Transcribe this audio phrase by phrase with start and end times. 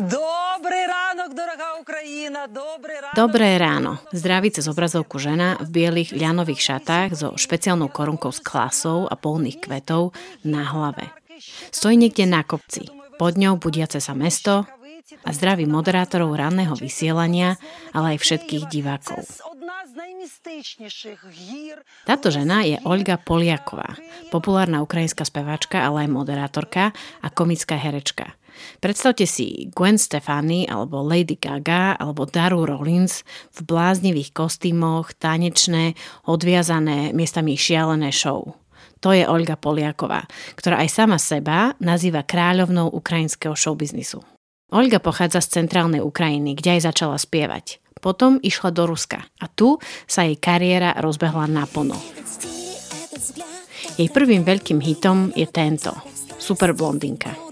[0.00, 3.16] Dobrý ránok, drahá Ukrajina, dobrý ránok.
[3.20, 4.00] Dobré ráno.
[4.16, 9.60] Zdraví cez obrazovku žena v bielých ľanových šatách so špeciálnou korunkou s klasou a polných
[9.60, 11.12] kvetov na hlave.
[11.68, 12.88] Stojí niekde na kopci,
[13.20, 14.64] pod ňou budiace sa mesto
[15.20, 17.60] a zdraví moderátorov ranného vysielania,
[17.92, 19.28] ale aj všetkých divákov.
[22.08, 24.00] Táto žena je Olga Poliaková,
[24.32, 28.39] populárna ukrajinská speváčka, ale aj moderátorka a komická herečka.
[28.78, 35.94] Predstavte si Gwen Stefani alebo Lady Gaga alebo Daru Rollins v bláznivých kostýmoch, tanečné,
[36.28, 38.56] odviazané, miestami šialené show.
[39.00, 40.28] To je Olga Poliaková,
[40.60, 44.20] ktorá aj sama seba nazýva kráľovnou ukrajinského showbiznisu.
[44.70, 47.80] Olga pochádza z centrálnej Ukrajiny, kde aj začala spievať.
[48.00, 51.96] Potom išla do Ruska a tu sa jej kariéra rozbehla naplno.
[54.00, 55.92] Jej prvým veľkým hitom je tento,
[56.40, 57.49] Super blondinka.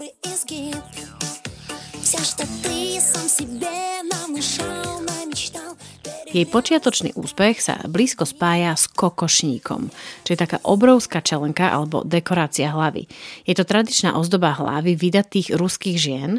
[6.29, 9.89] Jej počiatočný úspech sa blízko spája s kokošníkom,
[10.21, 13.09] čo je taká obrovská čelenka alebo dekorácia hlavy.
[13.49, 16.31] Je to tradičná ozdoba hlavy vydatých ruských žien,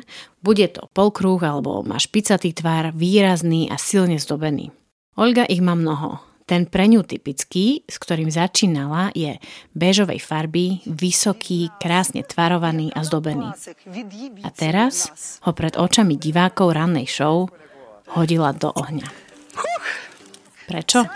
[0.46, 4.70] bude to polkrúh alebo má špicatý tvar, výrazný a silne zdobený.
[5.18, 6.29] Olga ich má mnoho.
[6.50, 9.38] Ten pre ňu typický, s ktorým začínala, je
[9.70, 13.54] bežovej farby, vysoký, krásne tvarovaný a zdobený.
[14.42, 15.14] A teraz
[15.46, 17.46] ho pred očami divákov rannej show
[18.18, 19.06] hodila do ohňa.
[20.66, 21.06] Prečo?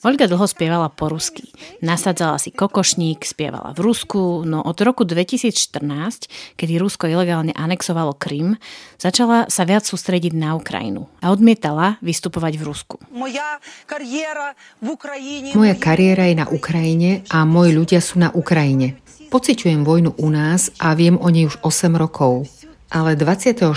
[0.00, 1.52] Olga dlho spievala po rusky.
[1.84, 8.56] Nasadzala si kokošník, spievala v Rusku, no od roku 2014, kedy Rusko ilegálne anexovalo Krym,
[8.96, 12.96] začala sa viac sústrediť na Ukrajinu a odmietala vystupovať v Rusku.
[13.12, 18.96] Moja kariéra, v Ukrajine, Moja kariéra je na Ukrajine a moji ľudia sú na Ukrajine.
[19.28, 22.48] Pociťujem vojnu u nás a viem o nej už 8 rokov.
[22.90, 23.70] Ale 24.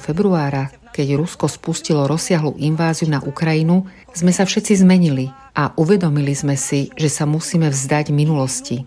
[0.00, 5.26] februára keď Rusko spustilo rozsiahlu inváziu na Ukrajinu, sme sa všetci zmenili
[5.58, 8.86] a uvedomili sme si, že sa musíme vzdať minulosti.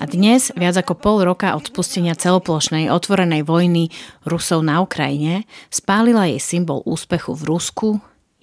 [0.00, 3.92] A dnes, viac ako pol roka od spustenia celoplošnej otvorenej vojny
[4.24, 7.88] Rusov na Ukrajine, spálila jej symbol úspechu v Rusku,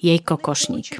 [0.01, 0.97] jej kokošník.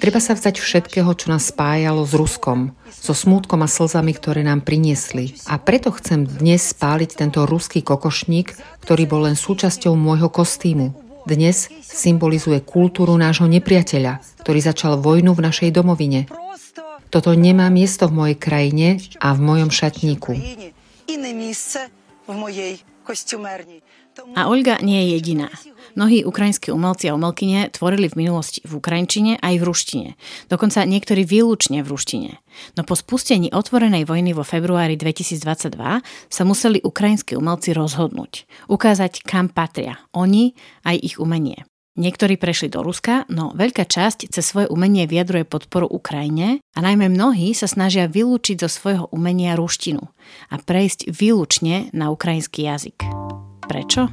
[0.00, 4.64] Treba sa vzdať všetkého, čo nás spájalo s Ruskom, so smútkom a slzami, ktoré nám
[4.64, 5.36] priniesli.
[5.44, 10.96] A preto chcem dnes spáliť tento ruský kokošník, ktorý bol len súčasťou môjho kostýmu.
[11.22, 16.26] Dnes symbolizuje kultúru nášho nepriateľa, ktorý začal vojnu v našej domovine.
[17.12, 20.32] Toto nemá miesto v mojej krajine a v mojom šatníku.
[24.32, 25.48] A Olga nie je jediná.
[25.92, 30.08] Mnohí ukrajinskí umelci a umelkyne tvorili v minulosti v ukrajinčine aj v ruštine.
[30.48, 32.30] Dokonca niektorí výlučne v ruštine.
[32.76, 35.76] No po spustení otvorenej vojny vo februári 2022
[36.32, 38.48] sa museli ukrajinskí umelci rozhodnúť.
[38.72, 40.00] Ukázať, kam patria.
[40.16, 40.56] Oni
[40.88, 41.68] aj ich umenie.
[41.92, 47.12] Niektorí prešli do Ruska, no veľká časť cez svoje umenie vyjadruje podporu Ukrajine a najmä
[47.12, 50.00] mnohí sa snažia vylúčiť zo svojho umenia ruštinu
[50.48, 52.96] a prejsť výlučne na ukrajinský jazyk.
[53.68, 54.08] Prečo?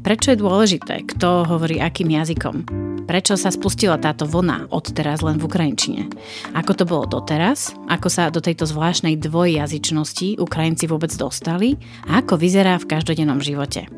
[0.00, 2.64] Prečo je dôležité, kto hovorí akým jazykom?
[3.04, 6.08] Prečo sa spustila táto vlna odteraz len v Ukrajinčine?
[6.56, 7.76] Ako to bolo doteraz?
[7.84, 11.76] Ako sa do tejto zvláštnej dvojjazyčnosti Ukrajinci vôbec dostali?
[12.08, 13.92] A ako vyzerá v každodennom živote?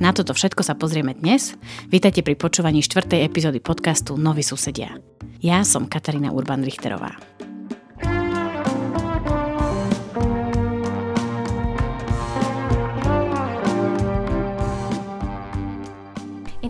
[0.00, 1.52] Na toto všetko sa pozrieme dnes.
[1.92, 4.96] Vítajte pri počúvaní štvrtej epizódy podcastu Noví susedia.
[5.44, 7.33] Ja som Katarína Urban-Richterová.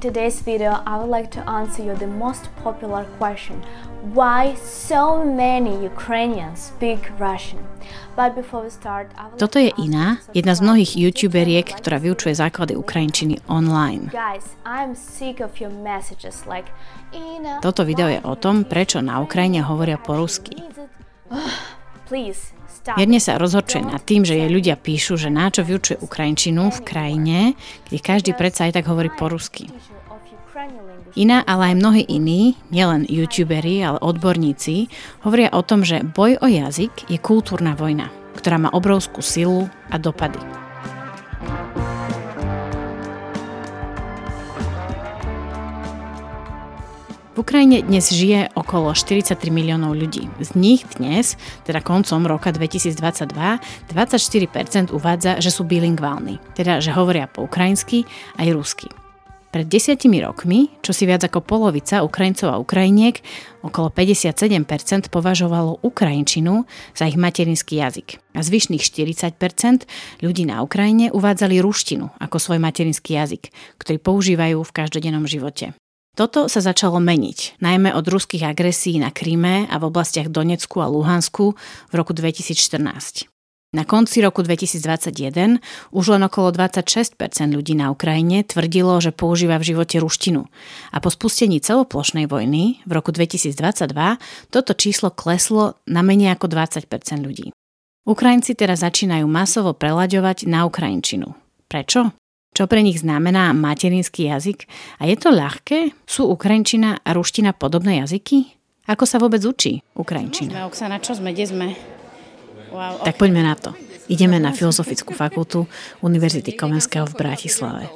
[0.05, 3.65] Today's video, I would like to answer you the most popular question.
[4.13, 7.65] Why so many Ukrainians speak Russian?
[9.41, 14.13] Toto je Ina, jedna z mnohých youtuberiek, ktorá vyučuje základy ukrajinčiny online.
[17.65, 20.61] Toto video je o tom, prečo na Ukrajine hovoria po rusky.
[23.01, 27.39] Jedne sa rozhorčuje nad tým, že jej ľudia píšu, že náčo vyučuje Ukrajinčinu v krajine,
[27.89, 29.73] kde každý predsa aj tak hovorí po rusky.
[31.15, 34.91] Iná, ale aj mnohí iní, nielen youtuberi, ale odborníci,
[35.23, 39.97] hovoria o tom, že boj o jazyk je kultúrna vojna, ktorá má obrovskú silu a
[39.97, 40.64] dopady.
[47.35, 50.31] V Ukrajine dnes žije okolo 43 miliónov ľudí.
[50.39, 51.35] Z nich dnes,
[51.67, 52.95] teda koncom roka 2022,
[53.91, 58.07] 24% uvádza, že sú bilingválni, teda že hovoria po ukrajinsky
[58.39, 58.87] aj rusky.
[59.51, 63.19] Pred desiatimi rokmi, čo si viac ako polovica Ukrajincov a Ukrajiniek,
[63.67, 68.23] okolo 57% považovalo Ukrajinčinu za ich materinský jazyk.
[68.39, 73.51] A zvyšných 40% ľudí na Ukrajine uvádzali ruštinu ako svoj materinský jazyk,
[73.83, 75.75] ktorý používajú v každodennom živote.
[76.15, 80.87] Toto sa začalo meniť, najmä od ruských agresí na Kríme a v oblastiach Donecku a
[80.87, 81.59] Luhansku
[81.91, 83.27] v roku 2014.
[83.75, 85.59] Na konci roku 2021
[85.91, 87.19] už len okolo 26%
[87.51, 90.47] ľudí na Ukrajine tvrdilo, že používa v živote ruštinu.
[90.95, 93.91] A po spustení celoplošnej vojny v roku 2022
[94.55, 96.87] toto číslo kleslo na menej ako 20%
[97.27, 97.51] ľudí.
[98.07, 101.35] Ukrajinci teraz začínajú masovo prelaďovať na ukrajinčinu.
[101.67, 102.15] Prečo?
[102.55, 104.71] Čo pre nich znamená materinský jazyk?
[105.03, 105.91] A je to ľahké?
[106.07, 108.47] Sú ukrajinčina a ruština podobné jazyky?
[108.87, 110.63] Ako sa vôbec učí ukrajinčina?
[110.71, 111.67] Oksana, čo sme, kde sme?
[112.71, 113.11] Wow, okay.
[113.11, 113.75] Tak poďme na to.
[114.05, 115.65] Ideme na Filozofickú fakultu
[116.05, 117.89] Univerzity Komenského v Bratislave.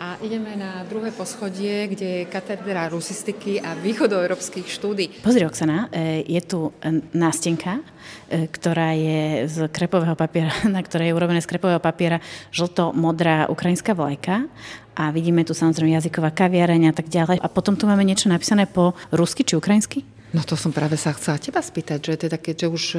[0.00, 5.20] A ideme na druhé poschodie, kde je katedra rusistiky a východoeurópskych štúdí.
[5.20, 6.72] Pozri, Oksana, e, je tu
[7.12, 7.84] nástenka,
[8.32, 13.92] e, ktorá je z krepového papiera, na ktorej je urobené z krepového papiera žlto-modrá ukrajinská
[13.92, 14.48] vlajka
[14.96, 17.38] a vidíme tu samozrejme jazyková kaviareň a tak ďalej.
[17.40, 20.04] A potom tu máme niečo napísané po rusky či ukrajinsky?
[20.30, 22.98] No to som práve sa chcela teba spýtať, že teda keďže už e,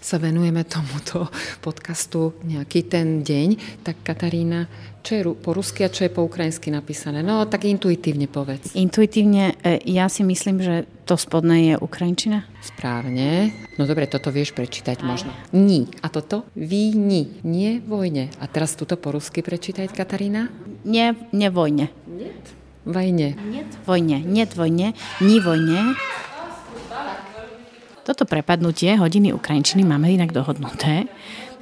[0.00, 1.28] sa venujeme tomuto
[1.60, 4.64] podcastu nejaký ten deň, tak Katarína,
[5.04, 7.20] čo je po rusky a čo je po ukrajinsky napísané?
[7.20, 8.72] No tak intuitívne povedz.
[8.72, 12.48] Intuitívne, e, ja si myslím, že to spodné je ukrajinčina.
[12.64, 13.52] Správne.
[13.76, 15.36] No dobre, toto vieš prečítať možno.
[15.52, 15.92] Ni.
[16.00, 16.48] A toto?
[16.56, 17.36] Víni.
[17.44, 18.32] Nie vojne.
[18.40, 20.48] A teraz túto po rusky prečítať, Katarína?
[20.88, 21.92] Nie, nie vojne.
[22.08, 22.32] Nie.
[22.88, 23.38] Vojne.
[23.38, 24.18] Nie vojne.
[24.24, 24.86] Nie vojne.
[25.20, 25.94] Ni vojne.
[28.02, 31.06] Toto prepadnutie hodiny Ukrajinčiny máme inak dohodnuté.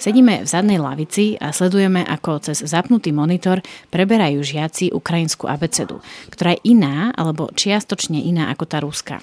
[0.00, 3.60] Sedíme v zadnej lavici a sledujeme, ako cez zapnutý monitor
[3.92, 6.00] preberajú žiaci ukrajinskú abecedu,
[6.32, 9.20] ktorá je iná alebo čiastočne iná ako tá ruská.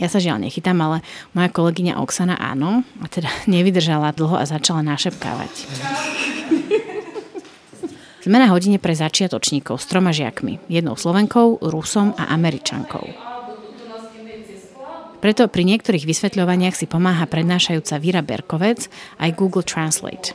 [0.00, 1.04] Ja sa žiaľ nechytám, ale
[1.36, 5.52] moja kolegyňa Oksana áno, a teda nevydržala dlho a začala našepkávať.
[8.24, 13.31] Sme na hodine pre začiatočníkov s troma žiakmi, jednou Slovenkou, Rusom a Američankou.
[15.22, 18.90] Preto pri niektorých vysvetľovaniach si pomáha prednášajúca Víra Berkovec
[19.22, 20.34] aj Google Translate.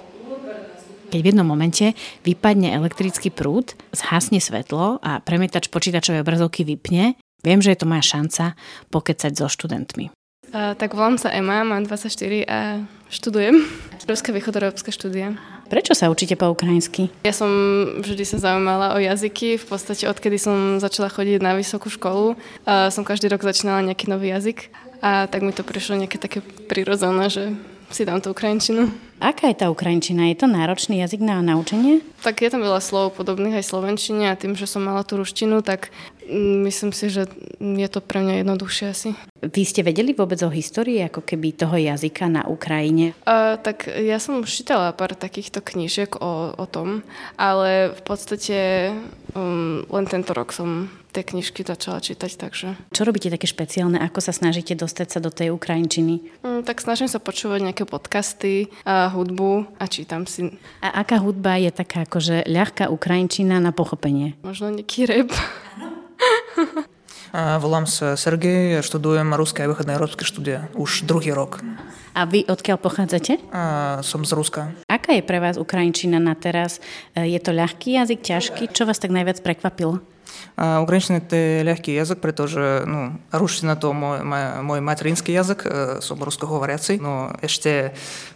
[1.12, 1.92] Keď v jednom momente
[2.24, 8.00] vypadne elektrický prúd, zhasne svetlo a premietač počítačovej obrazovky vypne, viem, že je to moja
[8.00, 8.56] šanca
[8.88, 10.08] pokecať so študentmi.
[10.56, 13.68] Uh, tak volám sa Ema, mám 24 a študujem.
[14.08, 15.36] Ruské východoeurópske štúdia.
[15.68, 17.12] Prečo sa učíte po ukrajinsky?
[17.28, 17.52] Ja som
[18.00, 19.60] vždy sa zaujímala o jazyky.
[19.60, 24.32] V podstate odkedy som začala chodiť na vysokú školu, som každý rok začínala nejaký nový
[24.32, 24.72] jazyk.
[25.04, 27.52] A tak mi to prišlo nejaké také prirodzené, že
[27.88, 28.92] si dám tú ukrajinčinu.
[29.24, 30.28] Aká je tá ukrajinčina?
[30.28, 32.04] Je to náročný jazyk na naučenie?
[32.20, 35.64] Tak je tam veľa slov podobných aj slovenčine a tým, že som mala tú ruštinu,
[35.64, 35.96] tak
[36.68, 37.26] myslím si, že
[37.60, 39.10] je to pre mňa jednoduchšie asi.
[39.42, 43.14] Vy ste vedeli vôbec o histórii ako keby toho jazyka na Ukrajine?
[43.24, 47.06] Uh, tak ja som čítala pár takýchto knížiek o, o tom,
[47.40, 48.58] ale v podstate
[49.38, 52.68] um, len tento rok som tie knižky začala čítať, takže...
[52.94, 53.98] Čo robíte také špeciálne?
[53.98, 56.22] Ako sa snažíte dostať sa do tej Ukrajinčiny?
[56.46, 60.54] Mm, tak snažím sa počúvať nejaké podcasty, a hudbu a čítam si.
[60.86, 64.38] A aká hudba je taká akože ľahká Ukrajinčina na pochopenie?
[64.46, 65.34] Možno nejaký rap.
[67.33, 71.65] Volám sa Sergej, študujem ruské a východné európske štúdia už druhý rok.
[72.13, 73.41] A vy odkiaľ pochádzate?
[73.49, 74.77] A, som z Ruska.
[74.85, 76.77] Aká je pre vás Ukrajinčina na teraz?
[77.17, 78.63] Je to ľahký jazyk, ťažký?
[78.69, 80.05] Čo вас tak najviac prekvapilo?
[80.57, 85.65] А, украинщина – это легкий язык, при тоже, ну, русщина – то мой, мой, мой материнский язык,
[86.05, 87.97] som ruskohovoriaci, no ešte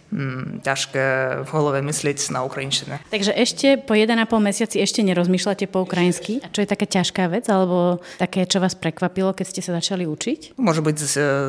[0.60, 1.04] ťažké
[1.42, 3.00] v hlave myslieť na ukrajinčine.
[3.08, 6.44] Takže ešte po 1,5 mesiaci ešte nerozmýšľate po ukrajinsky?
[6.44, 10.04] A čo je taká ťažká vec, alebo také, čo vás prekvapilo, keď ste sa začali
[10.04, 10.60] učiť?
[10.60, 10.96] Môže byť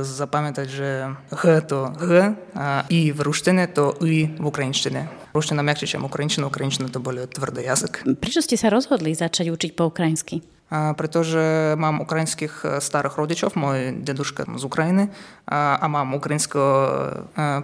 [0.07, 0.89] zapamätať, že
[1.35, 2.11] H to H
[2.55, 5.07] a I v ruštine to I v ukrajinčine.
[5.33, 8.05] Ruština mekšie, čím ukrajinčina, ukrajinčina to boli tvrdý jazyk.
[8.21, 10.52] Prečo ste sa rozhodli začať učiť po ukrajinsky?
[10.72, 15.08] Pretože mám ukrajinských старых родичів, мой дедушка з України,
[15.46, 16.58] а мам українське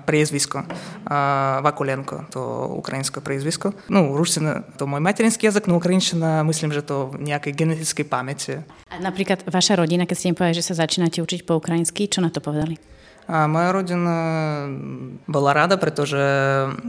[0.05, 0.65] прізвисько
[1.61, 3.73] Вакуленко, то українське прізвисько.
[3.89, 8.65] Ну, русина то мой материнський язик, но українщина, myslím, že to v nejakej genetickej pamäti.
[8.89, 12.25] A napríklad vaša rodina, keď ste im povedali, že sa začínate učiť po ukrajinsky, čo
[12.25, 12.81] na to povedali?
[13.29, 14.69] А моя родина
[15.27, 16.21] была рада, protože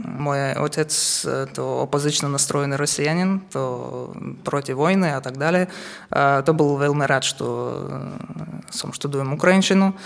[0.04, 4.12] мой отец то опозично настроенный россиянин, то
[4.44, 5.68] против войны и так далее.
[6.10, 7.88] То был veľmi rád, что
[8.68, 9.96] som študujem Ukrajinčinu.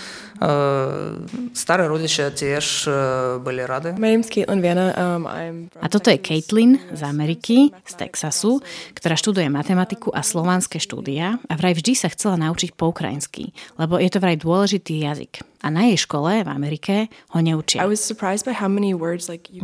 [1.51, 2.87] Staré rodičia tiež
[3.43, 3.91] boli rady.
[3.91, 5.27] Um,
[5.83, 8.63] a toto je Caitlin z Ameriky, z Texasu,
[8.95, 13.99] ktorá študuje matematiku a slovanské štúdia a vraj vždy sa chcela naučiť po ukrajinsky, lebo
[13.99, 15.43] je to vraj dôležitý jazyk.
[15.66, 17.82] A na jej škole v Amerike ho neučia.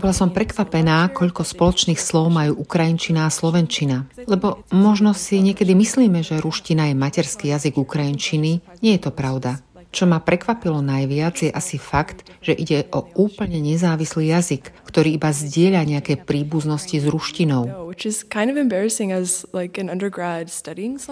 [0.03, 4.11] Bola som prekvapená, koľko spoločných slov majú ukrajinčina a slovenčina.
[4.27, 8.83] Lebo možno si niekedy myslíme, že ruština je materský jazyk ukrajinčiny.
[8.83, 9.63] Nie je to pravda.
[9.93, 15.29] Čo ma prekvapilo najviac je asi fakt, že ide o úplne nezávislý jazyk, ktorý iba
[15.29, 17.93] zdieľa nejaké príbuznosti s ruštinou.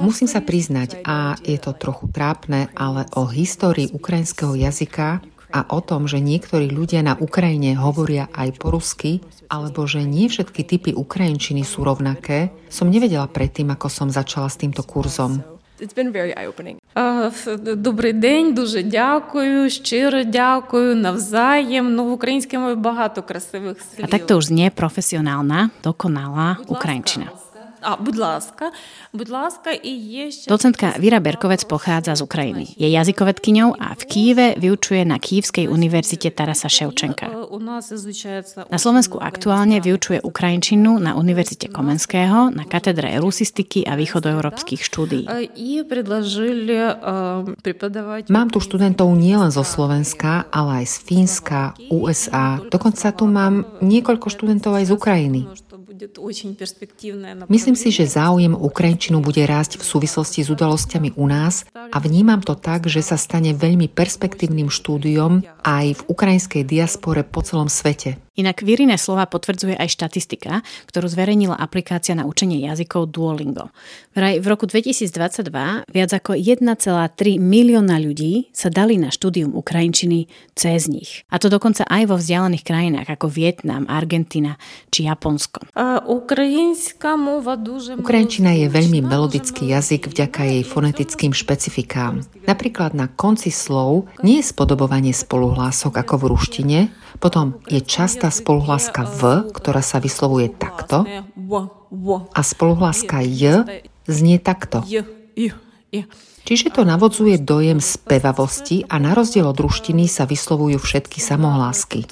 [0.01, 5.21] Musím sa priznať, a je to trochu trápne, ale o histórii ukrajinského jazyka
[5.53, 9.21] a o tom, že niektorí ľudia na Ukrajine hovoria aj po rusky,
[9.53, 14.57] alebo že nie všetky typy ukrajinčiny sú rovnaké, som nevedela predtým, ako som začala s
[14.57, 15.60] týmto kurzom.
[15.81, 16.77] It's been very eye-opening.
[17.77, 21.95] Добрий день, дуже дякую, щиро дякую, навзаєм.
[21.95, 24.07] Ну, в українській мові багато красивих слів.
[24.09, 27.27] А так то ж не професіональна, доконала ukrajinčina.
[27.82, 28.72] A, будь ласка,
[29.14, 30.52] будь ласка, і є ще...
[30.52, 32.66] Docentka Vira Berkovec pochádza z Ukrajiny.
[32.78, 37.30] Je jazykovedkyňou a v Kýve vyučuje na Kývskej univerzite Tarasa Ševčenka.
[38.72, 45.26] Na Slovensku aktuálne vyučuje Ukrajinčinu na Univerzite Komenského, na katedre rusistiky a východoeurópskych štúdií.
[48.30, 51.62] Mám tu študentov nielen zo Slovenska, ale aj z Fínska,
[51.94, 52.58] USA.
[52.74, 55.42] Dokonca tu mám niekoľko študentov aj z Ukrajiny.
[57.51, 62.39] Myslím si, že záujem Ukrajinčinu bude rásť v súvislosti s udalosťami u nás a vnímam
[62.39, 68.23] to tak, že sa stane veľmi perspektívnym štúdiom aj v ukrajinskej diaspore po celom svete.
[68.39, 73.75] Inak Virine slova potvrdzuje aj štatistika, ktorú zverejnila aplikácia na učenie jazykov Duolingo.
[74.15, 75.51] Vraj v roku 2022
[75.91, 76.63] viac ako 1,3
[77.43, 81.27] milióna ľudí sa dali na štúdium Ukrajinčiny cez nich.
[81.27, 84.55] A to dokonca aj vo vzdialených krajinách ako Vietnam, Argentina
[84.95, 85.67] či Japonsko.
[87.99, 92.23] Ukrajinčina je veľmi melodický jazyk vďaka jej fonetickým špecifikám.
[92.47, 96.79] Napríklad na konci slov nie je spodobovanie spoluhlások ako v ruštine,
[97.21, 101.05] potom je častá spoluhláska V, ktorá sa vyslovuje takto
[102.33, 103.69] a spoluhláska J
[104.09, 104.81] znie takto.
[106.41, 112.09] Čiže to navodzuje dojem spevavosti a na rozdiel od ruštiny sa vyslovujú všetky samohlásky.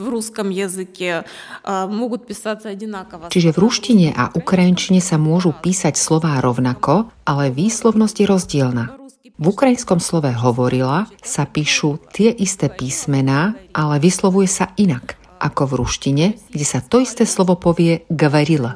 [3.33, 8.98] Čiže v ruštine a ukrajinčine sa môžu písať slová rovnako, ale výslovnosť je rozdielna.
[9.39, 15.73] V ukrajinskom slove hovorila sa píšu tie isté písmená, ale vyslovuje sa inak ako v
[15.79, 18.75] ruštine, kde sa to isté slovo povie gvarila.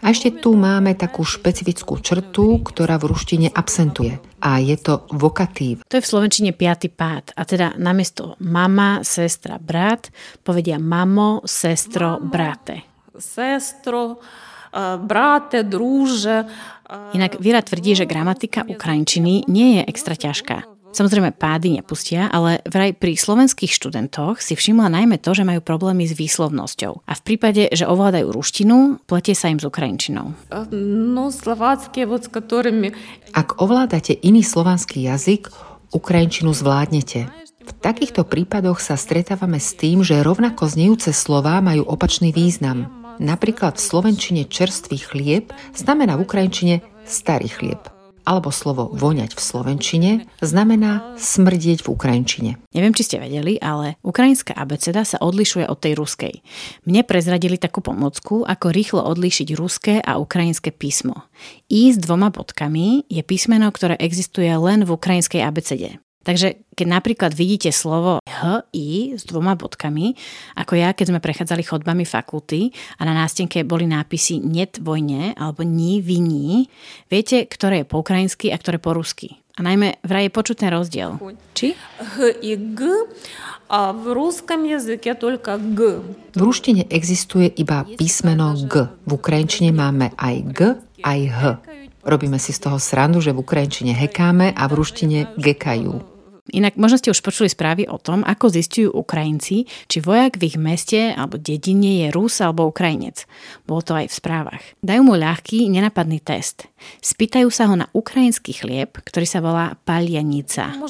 [0.00, 4.16] A ešte tu máme takú špecifickú črtu, ktorá v ruštine absentuje.
[4.40, 5.84] A je to vokatív.
[5.84, 7.36] To je v slovenčine piaty pád.
[7.36, 10.08] A teda namiesto mama, sestra, brat
[10.40, 12.88] povedia mamo, sestro, brate.
[13.20, 14.16] Sestro,
[15.04, 16.48] brate, druže.
[17.16, 20.74] Inak Vira tvrdí, že gramatika ukrajinčiny nie je extra ťažká.
[20.94, 26.06] Samozrejme pády nepustia, ale vraj pri slovenských študentoch si všimla najmä to, že majú problémy
[26.06, 27.02] s výslovnosťou.
[27.02, 30.38] A v prípade, že ovládajú ruštinu, pletie sa im s ukrajinčinou.
[30.70, 32.94] No, slovácké, s ktorými...
[33.34, 35.50] Ak ovládate iný slovanský jazyk,
[35.90, 37.26] ukrajinčinu zvládnete.
[37.64, 43.03] V takýchto prípadoch sa stretávame s tým, že rovnako znejúce slová majú opačný význam.
[43.22, 46.74] Napríklad v slovenčine čerstvý chlieb znamená v ukrajinčine
[47.06, 47.80] starý chlieb.
[48.24, 52.50] Alebo slovo voňať v slovenčine znamená smrdieť v ukrajinčine.
[52.72, 56.40] Neviem, či ste vedeli, ale ukrajinská abeceda sa odlišuje od tej ruskej.
[56.88, 61.28] Mne prezradili takú pomocku, ako rýchlo odlíšiť ruské a ukrajinské písmo.
[61.68, 66.00] I s dvoma bodkami je písmeno, ktoré existuje len v ukrajinskej abecede.
[66.24, 70.16] Takže keď napríklad vidíte slovo H, I s dvoma bodkami,
[70.58, 75.62] ako ja, keď sme prechádzali chodbami fakulty a na nástenke boli nápisy net vojne alebo
[75.62, 76.66] ni, viní,
[77.12, 79.38] viete, ktoré je po ukrajinsky a ktoré po rusky.
[79.54, 81.14] A najmä vraj je počutný rozdiel.
[81.54, 81.78] Či?
[81.78, 82.80] H i G
[83.70, 85.80] a v ruskom jazyke toľko G.
[86.34, 88.90] V ruštine existuje iba písmeno G.
[89.06, 90.58] V ukrajinčine máme aj G,
[91.06, 91.40] aj H.
[92.02, 96.13] Robíme si z toho srandu, že v ukrajinčine hekáme a v ruštine gekajú.
[96.52, 100.60] Inak možno ste už počuli správy o tom, ako zistujú Ukrajinci, či vojak v ich
[100.60, 103.24] meste alebo dedine je Rus alebo Ukrajinec.
[103.64, 104.60] Bolo to aj v správach.
[104.84, 106.68] Dajú mu ľahký, nenapadný test.
[107.00, 110.68] Spýtajú sa ho na ukrajinský chlieb, ktorý sa volá palianica.
[110.76, 110.84] No,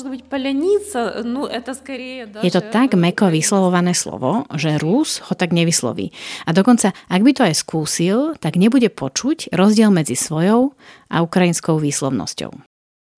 [2.43, 6.11] je to tak meko vyslovované slovo, že Rus ho tak nevysloví.
[6.45, 10.75] A dokonca, ak by to aj skúsil, tak nebude počuť rozdiel medzi svojou
[11.15, 12.74] a ukrajinskou výslovnosťou.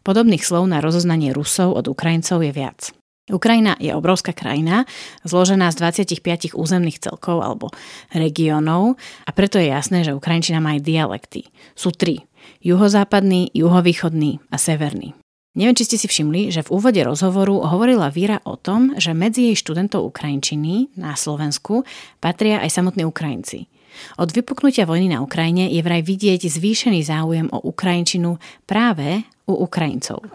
[0.06, 2.94] Podobných slov na rozoznanie Rusov od Ukrajincov je viac.
[3.26, 4.86] Ukrajina je obrovská krajina,
[5.26, 7.74] zložená z 25 územných celkov alebo
[8.14, 8.94] regiónov
[9.26, 11.50] a preto je jasné, že Ukrajinčina má aj dialekty.
[11.74, 12.22] Sú tri.
[12.62, 15.18] Juhozápadný, juhovýchodný a severný.
[15.58, 19.50] Neviem, či ste si všimli, že v úvode rozhovoru hovorila Víra o tom, že medzi
[19.50, 21.82] jej študentov Ukrajinčiny na Slovensku
[22.22, 23.66] patria aj samotní Ukrajinci.
[24.22, 30.26] Od vypuknutia vojny na Ukrajine je vraj vidieť zvýšený záujem o Ukrajinčinu práve u Ukrajincov.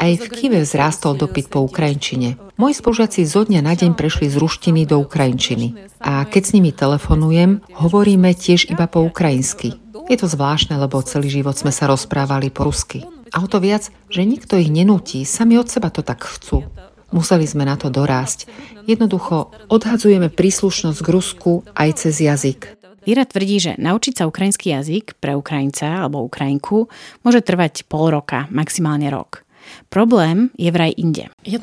[0.00, 2.40] Aj v Kive vzrástol dopyt po Ukrajinčine.
[2.56, 5.92] Moji spolužiaci zo dňa na deň prešli z ruštiny do Ukrajinčiny.
[6.00, 9.76] A keď s nimi telefonujem, hovoríme tiež iba po ukrajinsky.
[10.08, 13.04] Je to zvláštne, lebo celý život sme sa rozprávali po rusky.
[13.32, 16.64] A o to viac, že nikto ich nenúti, sami od seba to tak chcú.
[17.12, 18.48] Museli sme na to dorásť.
[18.88, 22.81] Jednoducho odhadzujeme príslušnosť k Rusku aj cez jazyk.
[23.02, 26.86] Víra tvrdí, že naučiť sa ukrajinský jazyk pre Ukrajinca alebo Ukrajinku
[27.26, 29.42] môže trvať pol roka, maximálne rok.
[29.90, 31.30] Problém je vraj inde.
[31.46, 31.58] Je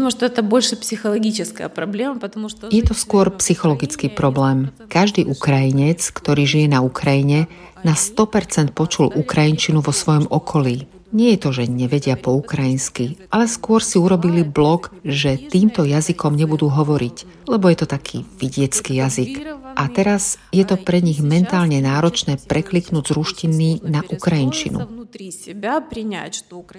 [2.83, 4.71] to skôr psychologický problém.
[4.87, 7.51] Každý Ukrajinec, ktorý žije na Ukrajine,
[7.83, 10.98] na 100% počul Ukrajinčinu vo svojom okolí.
[11.09, 16.37] Nie je to, že nevedia po ukrajinsky, ale skôr si urobili blok, že týmto jazykom
[16.37, 19.41] nebudú hovoriť, lebo je to taký vidiecký jazyk.
[19.73, 24.98] A teraz je to pre nich mentálne náročné prekliknúť z ruštiny na ukrajinčinu.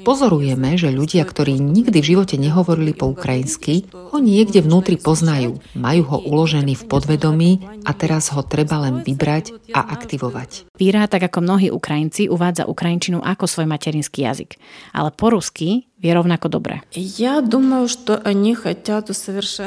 [0.06, 6.02] Pozorujeme, že ľudia, ktorí nikdy v živote nehovorili po ukrajinsky, ho niekde vnútri poznajú, majú
[6.06, 7.50] ho uložený v podvedomí
[7.82, 10.70] a teraz ho treba len vybrať a aktivovať.
[10.78, 14.56] Víra, tak ako mnohí Ukrajinci, uvádza ukrajinčinu ako svoj materinský jazyk.
[14.94, 16.80] Ale po rusky vie rovnako dobre.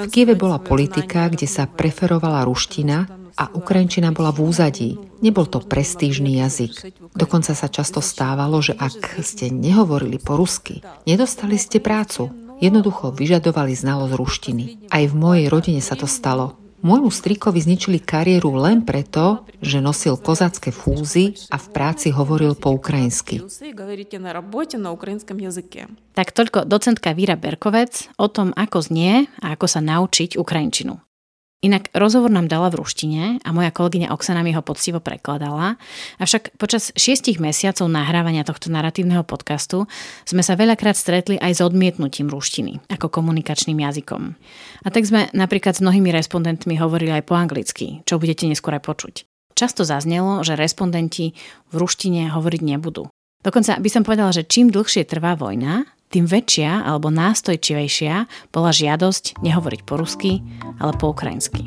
[0.03, 4.89] V Kieve bola politika, kde sa preferovala ruština a ukrajinčina bola v úzadí.
[5.23, 6.93] Nebol to prestížny jazyk.
[7.15, 12.29] Dokonca sa často stávalo, že ak ste nehovorili po rusky, nedostali ste prácu.
[12.61, 14.63] Jednoducho vyžadovali znalosť ruštiny.
[14.87, 16.55] Aj v mojej rodine sa to stalo.
[16.83, 22.75] Môjmu strikovi zničili kariéru len preto, že nosil kozácké fúzy a v práci hovoril po
[22.75, 23.39] ukrajinsky.
[26.11, 30.99] Tak toľko docentka Víra Berkovec o tom, ako znie a ako sa naučiť ukrajinčinu.
[31.63, 35.79] Inak rozhovor nám dala v ruštine a moja kolegyňa Oksana mi ho poctivo prekladala.
[36.19, 39.87] Avšak počas šiestich mesiacov nahrávania tohto narratívneho podcastu
[40.27, 44.35] sme sa veľakrát stretli aj s odmietnutím ruštiny ako komunikačným jazykom.
[44.83, 48.83] A tak sme napríklad s mnohými respondentmi hovorili aj po anglicky, čo budete neskôr aj
[48.83, 49.15] počuť.
[49.55, 51.31] Často zaznelo, že respondenti
[51.71, 53.07] v ruštine hovoriť nebudú.
[53.39, 59.41] Dokonca by som povedala, že čím dlhšie trvá vojna, tým väčšia alebo nástojčivejšia bola žiadosť
[59.41, 60.45] nehovoriť po rusky,
[60.77, 61.65] ale po ukrajinsky.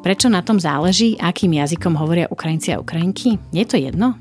[0.00, 3.36] Prečo na tom záleží, akým jazykom hovoria Ukrajinci a Ukrajinky?
[3.52, 4.16] Je to jedno?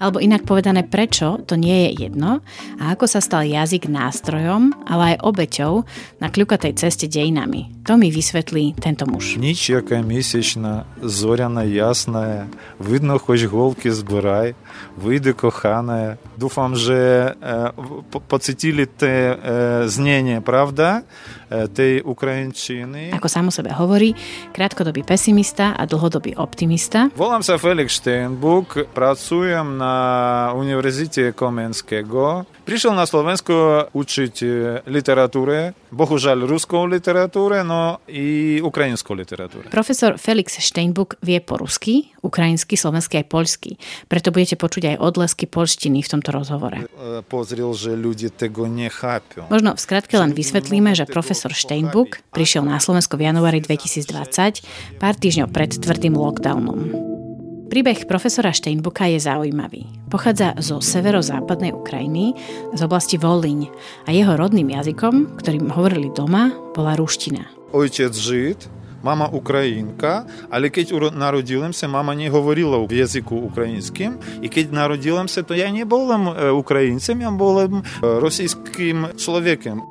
[0.00, 2.44] Alebo inak povedané, prečo to nie je jedno
[2.76, 5.72] a ako sa stal jazyk nástrojom, ale aj obeťou
[6.20, 7.72] na kľukatej ceste dejinami.
[7.88, 9.40] To mi vysvetlí tento muž.
[9.40, 12.46] Ніч, яка місячна, зоряна, ясна,
[12.78, 13.88] видно, хоч голки
[14.97, 16.17] wyjdę kochane.
[16.37, 19.35] Dufam, że e, pocitili te e,
[19.89, 21.01] znenie, prawda,
[21.49, 23.11] e, tej Ukrajinčiny.
[23.11, 24.15] Ako samo sebe hovorí,
[24.53, 27.09] krátkodobý pesimista a dlhodobý optimista.
[27.15, 29.95] Volám sa Felix Steinbuck, pracujem na
[30.55, 32.45] Univerzite Komenského.
[32.61, 33.51] Prišiel na Slovensku
[33.91, 34.35] učiť
[34.87, 39.67] literatúre, bohužiaľ ruskou literatúre, no i ukrajinskou literatúre.
[39.73, 43.71] Profesor Felix Steinbuck vie po rusky, ukrajinsky, slovensky aj poľsky.
[44.07, 46.87] Preto budete počuť aj odlesky polštiny v tomto rozhovore.
[47.27, 49.51] Pozrel, že ľudia tego nechápu.
[49.51, 55.15] Možno v skratke len vysvetlíme, že profesor Steinbuck prišiel na Slovensko v januári 2020, pár
[55.19, 57.10] týždňov pred tvrdým lockdownom.
[57.70, 59.90] Príbeh profesora Steinbuka je zaujímavý.
[60.06, 62.32] Pochádza zo severozápadnej Ukrajiny,
[62.72, 63.68] z oblasti Volíň
[64.06, 67.44] a jeho rodným jazykom, ktorým hovorili doma, bola ruština.
[67.74, 68.70] Ojciec Žid,
[69.02, 74.18] mama Українка, але keď народилася, мама не говорила в язику українським.
[74.42, 76.10] І keď народилася, то я не був
[76.54, 79.82] українцем, я був російським чоловіком.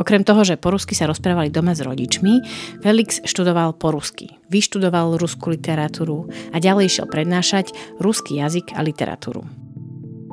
[0.00, 2.40] Okrem toho, že po rusky sa rozprávali doma s rodičmi,
[2.80, 9.44] Felix študoval po rusky, vyštudoval ruskú literatúru a ďalej išiel prednášať ruský jazyk a literatúru.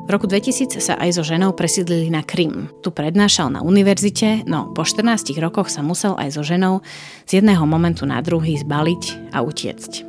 [0.08, 2.72] V roku 2000 sa aj so ženou presídlili na Krym.
[2.80, 6.80] Tu prednášal na univerzite, no po 14 rokoch sa musel aj so ženou
[7.28, 10.08] z jedného momentu na druhý zbaliť a utiecť.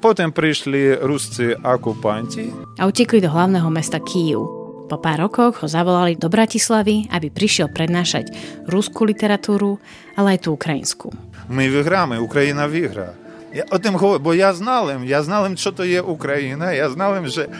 [0.00, 2.48] Potom prišli rusci okupanti.
[2.80, 4.65] A utekli do hlavného mesta Kíju.
[4.86, 8.30] Po pár rokoch ho zavolali do Bratislavy, aby prišiel prednášať
[8.70, 9.82] ruskú literatúru,
[10.14, 11.10] ale aj tú ukrajinskú.
[11.50, 13.18] My vyhráme, Ukrajina vyhrá.
[13.50, 17.26] Ja o tom hovorím, bo ja znalem, ja znalem, čo to je Ukrajina, ja znalem,
[17.26, 17.50] že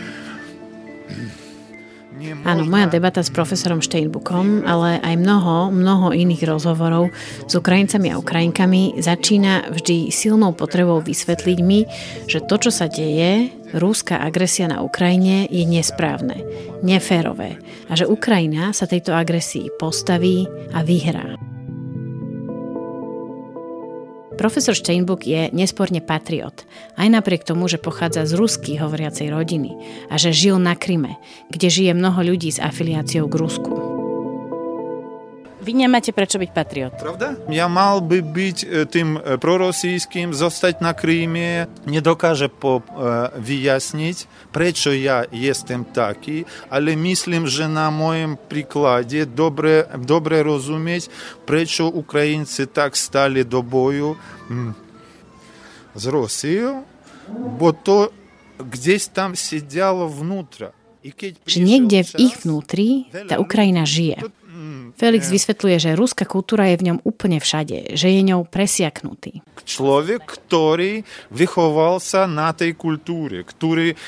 [2.48, 7.12] Áno, moja debata s profesorom Steinbukom, ale aj mnoho, mnoho iných rozhovorov
[7.44, 11.84] s Ukrajincami a Ukrajinkami začína vždy silnou potrebou vysvetliť mi,
[12.24, 16.40] že to, čo sa deje, rúska agresia na Ukrajine, je nesprávne,
[16.80, 21.55] neférové a že Ukrajina sa tejto agresii postaví a vyhrá.
[24.36, 26.68] Profesor Steinbuck je nesporne patriot,
[27.00, 29.72] aj napriek tomu, že pochádza z rusky hovoriacej rodiny
[30.12, 31.16] a že žil na Kryme,
[31.48, 33.95] kde žije mnoho ľudí s afiliáciou k Rusku.
[35.66, 36.94] Vy nemáte prečo byť patriot.
[36.94, 37.34] Pravda?
[37.50, 44.48] Ja mal by byť e, tým e, prorosijským, zostať na Kríme, nedokáže po, uh, vyjasniť,
[44.54, 51.10] prečo ja jestem taký, ale myslím, že na mojom príklade dobre, dobre rozumieť,
[51.42, 54.14] prečo Ukrajinci tak stali do boju
[54.46, 54.72] hm,
[55.98, 56.86] z Rosijou,
[57.58, 58.14] bo to
[58.62, 60.70] gdzieś tam siedzialo vnútra.
[61.46, 64.26] Že niekde v ich vnútri tá Ukrajina žije.
[64.96, 69.44] Felix vysvetľuje, že ruská kultúra je v ňom úplne všade, že je ňou presiaknutý.
[69.66, 71.02] Človek, ktorý
[71.34, 73.98] vychoval sa na tej kultúre, ktorý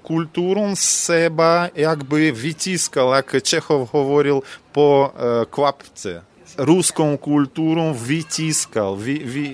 [0.00, 4.40] kultúru z seba jakby vytiskal, ako Čechov hovoril,
[4.72, 6.24] po e, kvapce.
[6.56, 9.46] Ruskou kultúru vytiskal, vy, vy,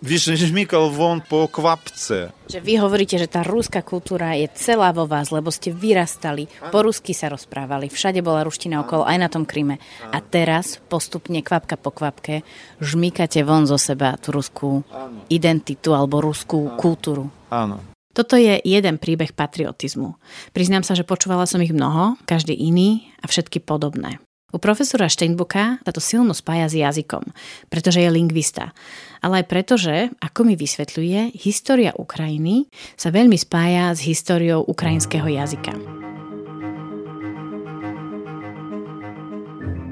[0.00, 2.32] vyžmykal von po kvapce.
[2.50, 6.82] Že vy hovoríte, že tá rúska kultúra je celá vo vás, lebo ste vyrastali, po
[6.82, 9.78] rusky sa rozprávali, všade bola ruština okolo, aj na tom Kryme.
[10.10, 12.42] A teraz postupne, kvapka po kvapke,
[12.80, 14.82] žmýkate von zo seba tú ruskú
[15.28, 17.28] identitu alebo ruskú kultúru.
[17.52, 17.80] Áno.
[18.10, 20.18] Toto je jeden príbeh patriotizmu.
[20.50, 24.18] Priznám sa, že počúvala som ich mnoho, každý iný a všetky podobné.
[24.50, 27.22] U profesora Steinbuka sa to silno spája s jazykom,
[27.70, 28.74] pretože je lingvista.
[29.20, 35.28] Ale aj preto, že, ako mi vysvetľuje, história Ukrajiny sa veľmi spája s históriou ukrajinského
[35.28, 35.76] jazyka.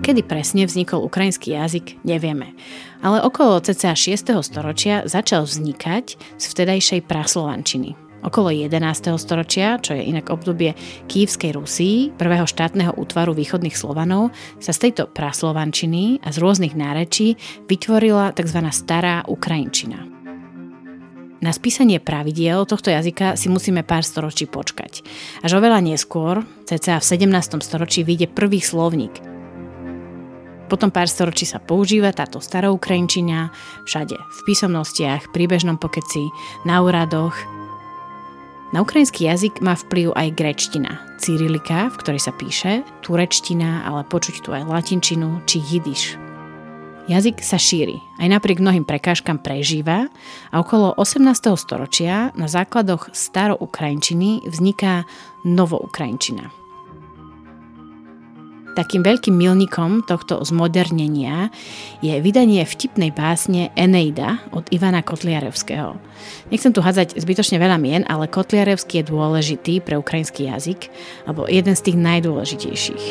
[0.00, 2.56] Kedy presne vznikol ukrajinský jazyk, nevieme.
[3.04, 4.40] Ale okolo cca 6.
[4.40, 8.07] storočia začal vznikať z vtedajšej praslovančiny.
[8.18, 9.14] Okolo 11.
[9.14, 10.74] storočia, čo je inak obdobie
[11.06, 17.38] Kývskej Rusii, prvého štátneho útvaru východných Slovanov, sa z tejto praslovančiny a z rôznych nárečí
[17.70, 18.58] vytvorila tzv.
[18.74, 20.02] stará Ukrajinčina.
[21.38, 25.06] Na spísanie pravidiel tohto jazyka si musíme pár storočí počkať.
[25.46, 27.62] Až oveľa neskôr, cca v 17.
[27.62, 29.14] storočí, vyjde prvý slovník.
[30.66, 33.54] Potom pár storočí sa používa táto stará Ukrajinčina
[33.86, 36.26] všade, v písomnostiach, príbežnom pokeci,
[36.66, 37.57] na úradoch,
[38.72, 44.44] na ukrajinský jazyk má vplyv aj grečtina, cyrilika, v ktorej sa píše, turečtina, ale počuť
[44.44, 46.20] tu aj latinčinu či jidiš.
[47.08, 50.12] Jazyk sa šíri, aj napriek mnohým prekážkam prežíva
[50.52, 51.24] a okolo 18.
[51.56, 55.08] storočia na základoch staroukrajinčiny vzniká
[55.40, 56.67] novoukrajinčina.
[58.76, 61.48] Takým veľkým milníkom tohto zmodernenia
[62.04, 65.96] je vydanie vtipnej básne Eneida od Ivana Kotliarevského.
[66.52, 70.92] Nechcem tu hádzať zbytočne veľa mien, ale Kotliarevský je dôležitý pre ukrajinský jazyk,
[71.26, 73.04] alebo jeden z tých najdôležitejších.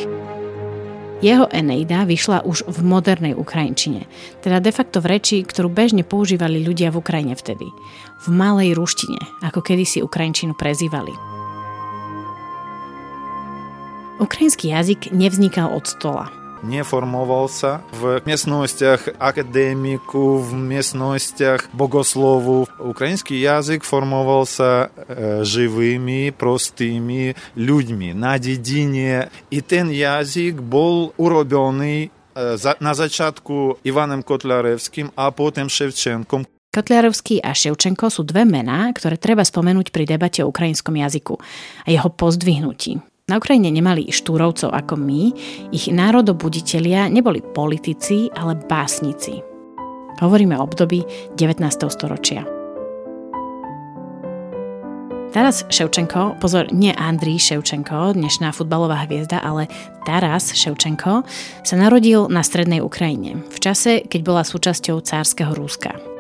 [1.17, 4.05] Jeho Eneida vyšla už v modernej Ukrajinčine,
[4.45, 7.65] teda de facto v reči, ktorú bežne používali ľudia v Ukrajine vtedy.
[8.21, 11.37] V malej ruštine, ako kedysi Ukrajinčinu prezývali.
[14.17, 16.33] Ukrajinský jazyk nevznikal od stola.
[16.65, 22.65] Neformoval sa v miestnostiach akadémiku, v miestnostiach bogoslovu.
[22.81, 29.29] Ukrajinský jazyk formoval sa e, živými, prostými ľuďmi na dedine.
[29.53, 36.49] I ten jazyk bol urobený e, na začiatku Ivanem Kotľarevským a potom Ševčenkom.
[36.73, 41.37] Kotliarovský a Ševčenko sú dve mená, ktoré treba spomenúť pri debate o ukrajinskom jazyku
[41.85, 43.16] a jeho pozdvihnutí.
[43.27, 45.35] Na Ukrajine nemali štúrovcov ako my,
[45.75, 49.43] ich národobuditelia neboli politici, ale básnici.
[50.23, 51.03] Hovoríme o období
[51.35, 51.59] 19.
[51.91, 52.47] storočia.
[55.35, 59.67] Taras Ševčenko, pozor, nie Andrii Ševčenko, dnešná futbalová hviezda, ale
[60.07, 61.27] Taras Ševčenko
[61.67, 66.16] sa narodil na strednej Ukrajine v čase, keď bola súčasťou cárskeho Rúska.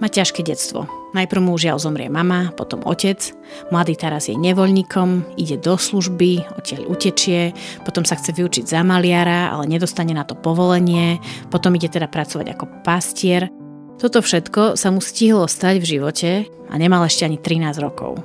[0.00, 0.88] Má ťažké detstvo.
[1.12, 3.20] Najprv mu žiaľ zomrie mama, potom otec.
[3.68, 7.52] Mladý Taras je nevoľníkom, ide do služby, odtiaľ utečie,
[7.84, 11.20] potom sa chce vyučiť za maliara, ale nedostane na to povolenie,
[11.52, 13.52] potom ide teda pracovať ako pastier.
[14.00, 18.24] Toto všetko sa mu stihlo stať v živote a nemal ešte ani 13 rokov.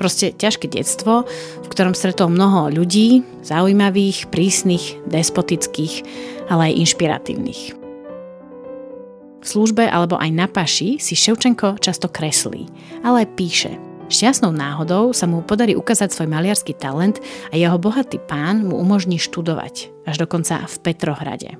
[0.00, 1.28] Proste ťažké detstvo,
[1.60, 6.00] v ktorom stretol mnoho ľudí, zaujímavých, prísnych, despotických,
[6.48, 7.81] ale aj inšpiratívnych.
[9.42, 12.70] V službe alebo aj na paši si Ševčenko často kreslí,
[13.02, 13.72] ale aj píše.
[14.06, 17.18] Šťastnou náhodou sa mu podarí ukázať svoj maliarský talent
[17.50, 21.50] a jeho bohatý pán mu umožní študovať, až dokonca v Petrohrade.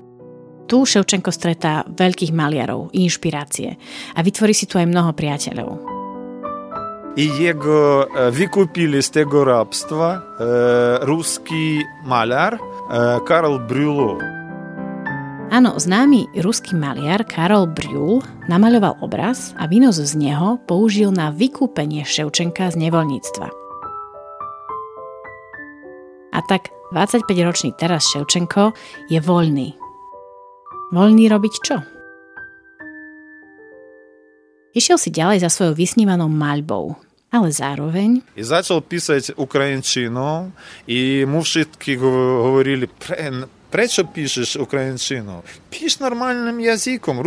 [0.69, 3.75] Tu Ševčenko stretá veľkých maliarov, inšpirácie
[4.15, 5.71] a vytvorí si tu aj mnoho priateľov.
[7.13, 10.19] I jego e, wykupili z tego rabstwa e,
[11.05, 12.59] ruski malar e,
[13.27, 14.42] Karl Brülow.
[15.51, 22.07] Áno, známy ruský maliar Karol Briul namaľoval obraz a výnos z neho použil na vykúpenie
[22.07, 23.47] Ševčenka z nevoľníctva.
[26.33, 28.71] A tak 25-ročný teraz Ševčenko
[29.11, 29.75] je voľný.
[30.95, 31.77] Voľný robiť čo?
[34.73, 36.97] Išiel si ďalej za svojou vysnívanou maľbou,
[37.29, 38.25] ale zároveň...
[38.33, 40.49] I začal písať ukrajinčinu
[40.89, 42.89] i mu všetky hovorili,
[43.73, 45.41] Прečo píšeš ukrajinčinu?
[45.73, 47.25] Píš normálnym jazykom,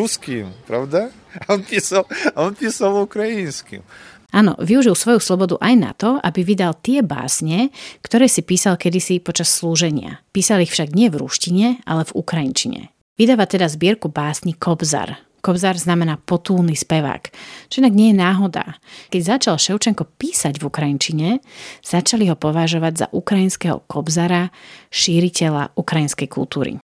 [0.63, 1.11] pravda?
[1.43, 2.07] A on písal,
[2.39, 3.83] on písal ukrajinským.
[4.31, 9.19] Áno, využil svoju slobodu aj na to, aby vydal tie básne, ktoré si písal kedysi
[9.19, 10.23] počas slúženia.
[10.31, 12.95] Písal ich však nie v ruštine, ale v ukrajinčine.
[13.19, 17.31] Vydáva teda zbierku básni Kobzar, Kobzar znamená potulný spevák,
[17.71, 18.83] čo inak nie je náhoda.
[19.15, 21.39] Keď začal Ševčenko písať v Ukrajinčine,
[21.87, 24.51] začali ho považovať za ukrajinského Kobzara,
[24.91, 26.83] šíriteľa ukrajinskej kultúry.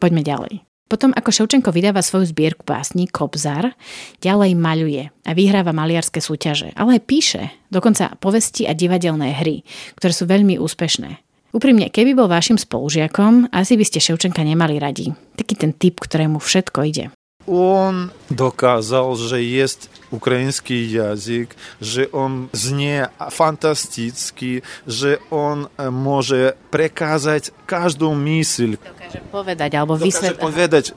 [0.00, 0.64] Poďme ďalej.
[0.88, 3.76] Potom, ako Ševčenko vydáva svoju zbierku básni Kobzar,
[4.24, 9.68] ďalej maľuje a vyhráva maliarské súťaže, ale aj píše, dokonca povesti a divadelné hry,
[10.00, 11.20] ktoré sú veľmi úspešné.
[11.52, 15.12] Úprimne, keby bol vašim spolužiakom, asi by ste Ševčenka nemali radi.
[15.36, 17.12] Taký ten typ, ktorému všetko ide
[17.50, 27.50] on dokazał, że jest ukraiński język, że on znie fantastyczny, że on e, może przekazać
[27.66, 28.76] każdą myśl.
[28.84, 30.36] Dokaże powiedzieć albo wysłać.
[30.36, 30.92] Powiedzieć,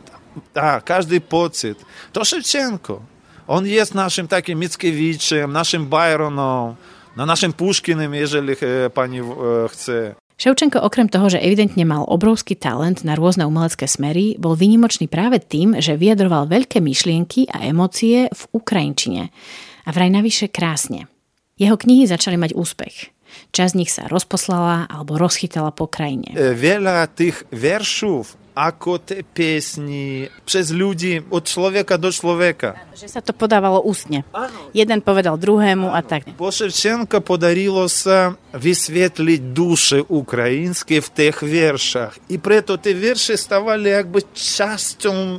[0.56, 1.86] a, każdy pocit.
[2.14, 3.02] To Szewczenko.
[3.48, 6.76] On jest naszym takim Mickiewiczem, naszym Byronem,
[7.16, 9.24] na naszym Puszkinem, jeżeli e, pani e,
[9.70, 10.16] chce.
[10.42, 15.38] Ševčenko okrem toho, že evidentne mal obrovský talent na rôzne umelecké smery, bol vynimočný práve
[15.38, 19.30] tým, že vyjadroval veľké myšlienky a emócie v Ukrajinčine.
[19.86, 21.06] A vraj navyše krásne.
[21.62, 23.14] Jeho knihy začali mať úspech.
[23.54, 26.34] Časť z nich sa rozposlala alebo rozchytala po krajine.
[26.58, 32.76] Veľa tých veršov ako te piesni, přes ľudí, od človeka do človeka.
[32.92, 34.28] Že sa to podávalo ústne.
[34.76, 36.28] Jeden povedal druhému a tak.
[36.36, 42.14] Po Ševčenka podarilo sa vysvetliť duše ukrajinské v tých veršach.
[42.28, 45.36] I preto tie verše stavali jakby časťou e,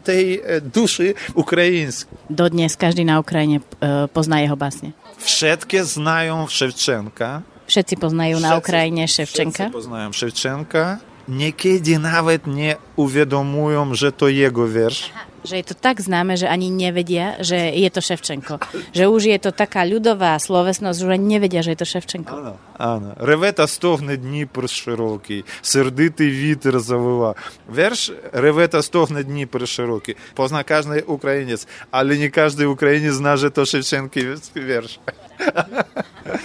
[0.00, 2.32] tej e, duši ukrajinskej.
[2.32, 4.96] Dodnes každý na Ukrajine e, pozná jeho básne.
[5.20, 7.44] Všetky znajú Ševčenka.
[7.64, 9.68] Všetci poznajú všetci, na Ukrajine Ševčenka.
[9.68, 10.84] Všetci poznajú Ševčenka
[11.28, 15.12] niekedy nawet nie uvedomujú, že to jego verš
[15.43, 18.59] Že je to tak známe, že ani nevedia, že je to Ševčenko.
[18.91, 22.33] Že už je to taká ľudová slovesnosť, že ani nevedia, že je to Ševčenko.
[22.35, 23.15] Áno, áno.
[23.15, 27.39] Реве та стогне Дніпр широкий, сердитий вітер завива.
[27.67, 30.15] Верш реве та стогне Дніпр широкий.
[30.35, 34.99] Позна кожен українець, але не кожен українець знає, že to Ševčenkový verš.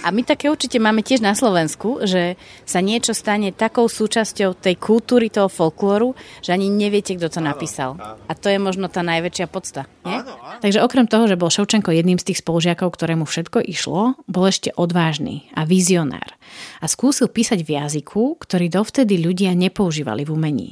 [0.01, 4.75] A my také určite máme tiež na Slovensku, že sa niečo stane takou súčasťou tej
[4.79, 7.99] kultúry, toho folklóru, že ani neviete, kto to napísal.
[7.99, 9.86] A to je možno tá najväčšia podsta.
[10.02, 10.26] Nie?
[10.60, 14.74] Takže okrem toho, že bol Ševčenko jedným z tých spolužiakov, ktorému všetko išlo, bol ešte
[14.74, 16.36] odvážny a vizionár.
[16.82, 20.70] A skúsil písať v jazyku, ktorý dovtedy ľudia nepoužívali v umení.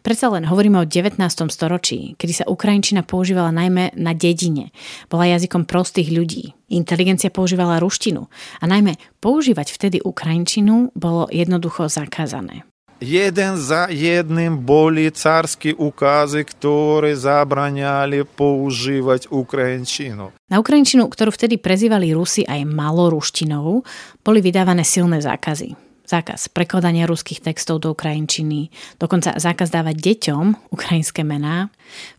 [0.00, 1.20] Predsa len hovoríme o 19.
[1.52, 4.72] storočí, kedy sa ukrajinčina používala najmä na dedine.
[5.12, 6.56] Bola jazykom prostých ľudí.
[6.72, 8.26] Inteligencia používala ruštinu.
[8.60, 12.64] A najmä používať vtedy ukrajinčinu bolo jednoducho zakázané.
[12.96, 20.32] Jeden za jedným boli carské ukazy, ktoré zabraňali používať ukrajinčinu.
[20.48, 23.84] Na ukrajinčinu, ktorú vtedy prezývali Rusi aj maloruštinou,
[24.24, 31.26] boli vydávané silné zákazy zákaz prekladania ruských textov do ukrajinčiny, dokonca zákaz dávať deťom ukrajinské
[31.26, 31.66] mená.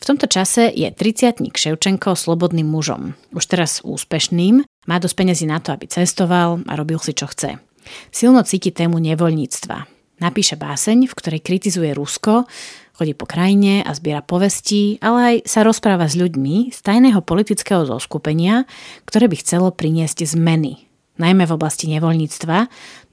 [0.03, 5.59] V tomto čase je 30 Ševčenko slobodným mužom, už teraz úspešným, Má dosť peniazy na
[5.59, 7.59] to, aby cestoval a robil si, čo chce.
[8.07, 9.96] Silno cíti tému nevoľníctva.
[10.17, 12.49] Napíše báseň, v ktorej kritizuje Rusko,
[12.97, 17.85] chodí po krajine a zbiera povesti, ale aj sa rozpráva s ľuďmi z tajného politického
[17.85, 18.65] zoskupenia,
[19.05, 20.89] ktoré by chcelo priniesť zmeny,
[21.21, 22.57] najmä v oblasti nevoľníctva,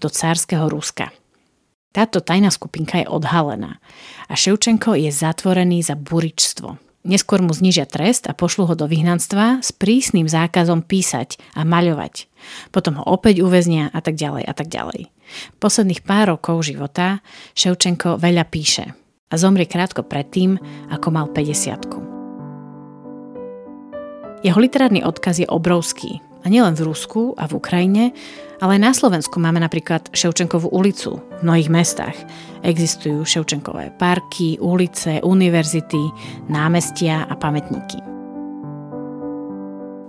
[0.00, 1.12] do cárskeho Ruska.
[1.94, 3.78] Táto tajná skupinka je odhalená
[4.26, 6.80] a Ševčenko je zatvorený za buričstvo.
[7.04, 12.32] Neskôr mu znižia trest a pošlu ho do vyhnanstva s prísnym zákazom písať a maľovať.
[12.72, 15.13] Potom ho opäť uväznia a tak ďalej a tak ďalej.
[15.58, 17.22] Posledných pár rokov života
[17.54, 18.84] Ševčenko veľa píše
[19.30, 20.58] a zomrie krátko predtým,
[20.94, 22.04] ako mal 50
[24.44, 26.22] Jeho literárny odkaz je obrovský.
[26.44, 28.12] A nielen v Rusku a v Ukrajine,
[28.60, 32.12] ale aj na Slovensku máme napríklad Ševčenkovú ulicu v mnohých mestách.
[32.60, 36.04] Existujú Ševčenkové parky, ulice, univerzity,
[36.52, 37.96] námestia a pamätníky.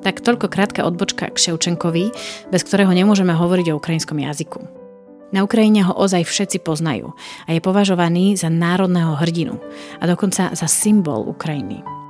[0.04, 2.12] Tak toľko krátka odbočka k Ševčenkovi,
[2.52, 4.85] bez ktorého nemôžeme hovoriť o ukrajinskom jazyku.
[5.34, 9.58] Na Ukrajine ho ozaj všetci poznajú a je považovaný za národného hrdinu
[9.98, 12.05] a dokonca za symbol Ukrajiny.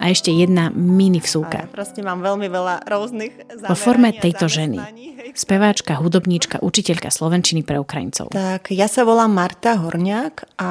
[0.00, 1.68] A ešte jedna mini vsúka.
[1.70, 3.32] Proste mám veľmi veľa rôznych
[3.68, 4.80] Vo forme tejto ženy.
[5.32, 8.34] Speváčka, hudobníčka, učiteľka slovenčiny pre Ukrajincov.
[8.34, 10.70] Tak, ja sa volám Marta Horňák a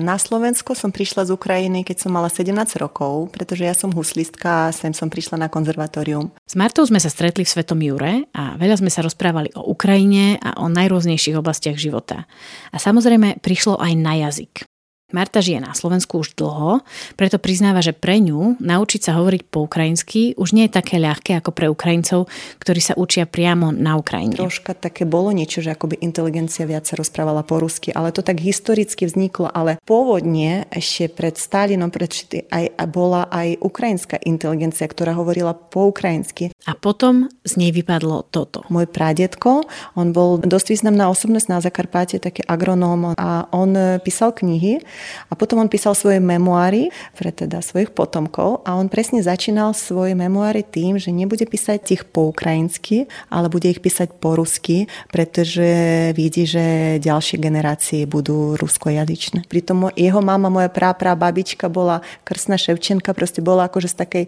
[0.00, 4.70] na Slovensko som prišla z Ukrajiny, keď som mala 17 rokov, pretože ja som huslistka
[4.70, 6.32] a sem som prišla na konzervatórium.
[6.48, 10.40] S Martou sme sa stretli v Svetom Jure a veľa sme sa rozprávali o Ukrajine
[10.40, 12.24] a o najrôznejších oblastiach života.
[12.72, 14.69] A samozrejme prišlo aj na jazyk.
[15.10, 16.86] Marta žije na Slovensku už dlho,
[17.18, 21.38] preto priznáva, že pre ňu naučiť sa hovoriť po ukrajinsky už nie je také ľahké
[21.42, 22.30] ako pre Ukrajincov,
[22.62, 24.38] ktorí sa učia priamo na Ukrajine.
[24.38, 28.38] Troška také bolo niečo, že akoby inteligencia viac sa rozprávala po rusky, ale to tak
[28.38, 32.10] historicky vzniklo, ale pôvodne ešte pred Stalinom pred
[32.50, 36.50] aj, bola aj ukrajinská inteligencia, ktorá hovorila po ukrajinsky.
[36.66, 38.66] A potom z nej vypadlo toto.
[38.68, 44.82] Môj pradetko, on bol dosť významná osobnosť na Zakarpate, taký agronóm a on písal knihy
[45.28, 50.16] a potom on písal svoje memoáry pre teda svojich potomkov a on presne začínal svoje
[50.16, 56.10] memoáry tým, že nebude písať ich po ukrajinsky, ale bude ich písať po rusky, pretože
[56.14, 59.46] vidí, že ďalšie generácie budú ruskojazyčné.
[59.46, 64.24] Pritom jeho mama, moja prá, prá babička bola krsná Ševčenka, proste bola akože z takej,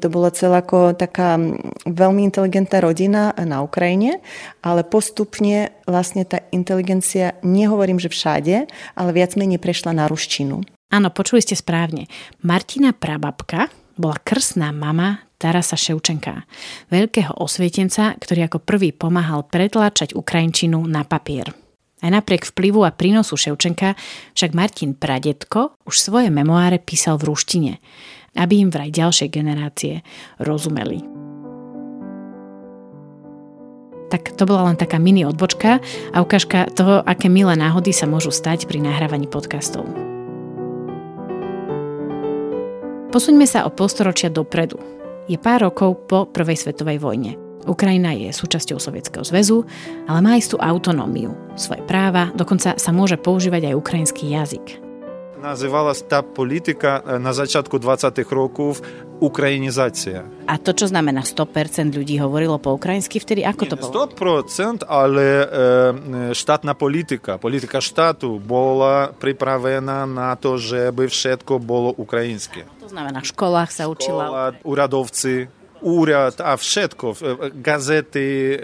[0.00, 1.38] to bola celá ako taká
[1.86, 4.18] veľmi inteligentná rodina na Ukrajine,
[4.64, 8.66] ale postupne vlastne tá inteligencia, nehovorím, že všade,
[8.98, 10.62] ale viac menej prešla ruštinu.
[10.90, 12.06] Áno, počuli ste správne.
[12.46, 16.48] Martina Prababka bola krsná mama Tarasa Ševčenka,
[16.88, 21.52] veľkého osvietenca, ktorý ako prvý pomáhal pretláčať Ukrajinčinu na papier.
[22.00, 23.96] Aj napriek vplyvu a prínosu Ševčenka
[24.36, 27.72] však Martin Pradetko už svoje memoáre písal v ruštine,
[28.36, 30.04] aby im vraj ďalšie generácie
[30.40, 31.15] rozumeli.
[34.06, 35.82] Tak to bola len taká mini odbočka
[36.14, 39.86] a ukážka toho, aké milé náhody sa môžu stať pri nahrávaní podcastov.
[43.10, 44.78] Posuňme sa o polstoročia dopredu.
[45.26, 47.34] Je pár rokov po Prvej svetovej vojne.
[47.66, 49.66] Ukrajina je súčasťou Sovietskeho zväzu,
[50.06, 54.85] ale má istú autonómiu, svoje práva, dokonca sa môže používať aj ukrajinský jazyk.
[55.42, 58.18] Nazywała ta polityka na začiatku 20.
[58.30, 58.80] rokov
[59.20, 60.28] ukrajinizácia.
[60.46, 63.92] A to, čo znamená 100% ľudí hovorilo po ukrajinsky, vtedy ako Nie, to bolo?
[64.12, 65.46] 100%, ale e,
[66.36, 72.68] štátna politika, politika štátu bola pripravená na to, že by všetko bolo ukrajinské.
[72.84, 74.24] To znamená, v školách sa Škola, učila...
[74.62, 77.06] Úradovci, úrad a všetko,
[77.60, 78.56] gazety,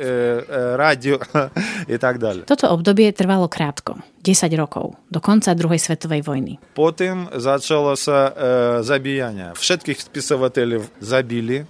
[0.77, 1.19] rádio
[1.95, 2.49] i tak ďalej.
[2.49, 6.53] Toto obdobie trvalo krátko, 10 rokov, do konca druhej svetovej vojny.
[6.73, 8.33] Potom začalo sa
[8.81, 9.53] zabíjanie.
[9.57, 11.69] Všetkých spisovateľov zabili,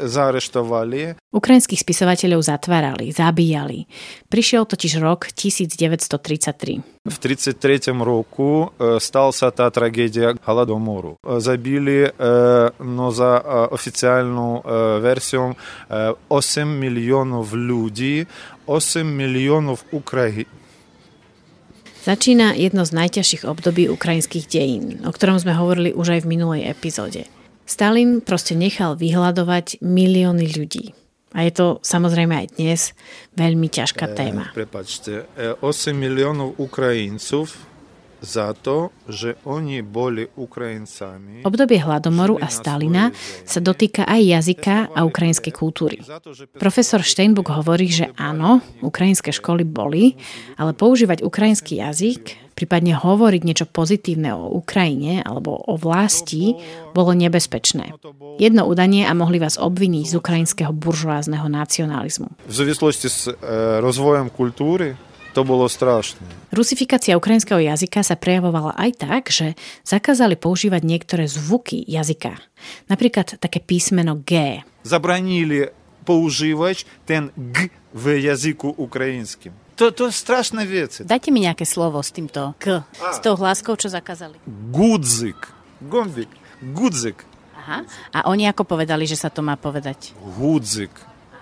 [0.00, 1.20] zaareštovali.
[1.36, 3.84] Ukrajinských spisovateľov zatvárali, zabíjali.
[4.32, 6.80] Prišiel totiž rok 1933.
[7.04, 11.20] В 33 roku стала та трагедія Голодомору.
[11.36, 12.12] Забили
[12.80, 14.62] no za oficjalną
[15.04, 15.54] wersją
[16.28, 18.26] 8 milionów ludzi,
[18.66, 20.48] 8 milionów Ukrajin.
[22.00, 26.62] Začína jedno z najťažších období ukrajinských dejín, o ktorom sme hovorili už aj v minulej
[26.64, 27.28] epizóde.
[27.65, 30.93] Stalin proste nechal vyhľadovať milióny ľudí.
[31.35, 32.95] A je to samozrejme aj dnes
[33.35, 34.55] veľmi ťažká téma.
[34.55, 35.59] E, prepačte, 8
[35.91, 37.51] miliónov Ukrajincov
[38.23, 41.43] za to, že oni boli Ukrajincami.
[41.43, 43.11] Obdobie hladomoru a Stalina
[43.43, 45.99] sa dotýka aj jazyka a ukrajinskej kultúry.
[46.55, 50.15] Profesor Steinbuch hovorí, že áno, ukrajinské školy boli,
[50.55, 56.55] ale používať ukrajinský jazyk prípadne hovoriť niečo pozitívne o Ukrajine alebo o vlasti,
[56.95, 57.91] bolo nebezpečné.
[58.39, 62.31] Jedno udanie a mohli vás obviniť z ukrajinského buržoázneho nacionalizmu.
[62.47, 63.35] V súvislosti s e,
[63.83, 64.95] rozvojom kultúry
[65.35, 66.23] to bolo strašné.
[66.55, 72.39] Rusifikácia ukrajinského jazyka sa prejavovala aj tak, že zakázali používať niektoré zvuky jazyka.
[72.87, 74.63] Napríklad také písmeno G.
[74.87, 75.75] Zabranili
[76.07, 79.64] používať ten G v jazyku ukrajinským.
[79.76, 81.08] To, to strašné veci.
[81.08, 84.36] Dajte mi nejaké slovo s týmto K, s tou hláskou, čo zakázali.
[84.68, 85.48] Gudzik.
[85.80, 86.28] Gombik.
[86.60, 87.24] Gudzik.
[87.56, 87.88] Aha.
[88.12, 90.12] A oni ako povedali, že sa to má povedať?
[90.36, 90.92] Gudzik.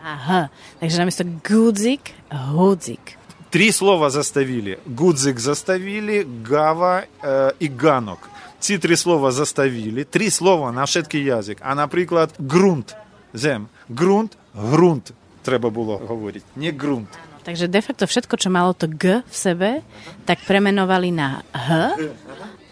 [0.07, 0.55] Aha.
[0.79, 3.19] Takže namiesto gudzik, hudzik.
[3.51, 4.79] Три слова заставили.
[4.87, 8.31] Гудзик заставили, гава е, і ганок.
[8.61, 10.05] Ці три слова заставили.
[10.05, 11.59] Три слова на všetkий язик.
[11.61, 12.97] А, наприклад, ґрунт.
[13.35, 13.69] Зем.
[13.91, 15.13] Ґрунт, ґрунт.
[15.43, 16.47] Треба було говорити.
[16.57, 17.09] Не ґрунт.
[17.44, 19.84] Takže de facto všetko, čo malo to G v sebe,
[20.24, 22.00] tak premenovali na H.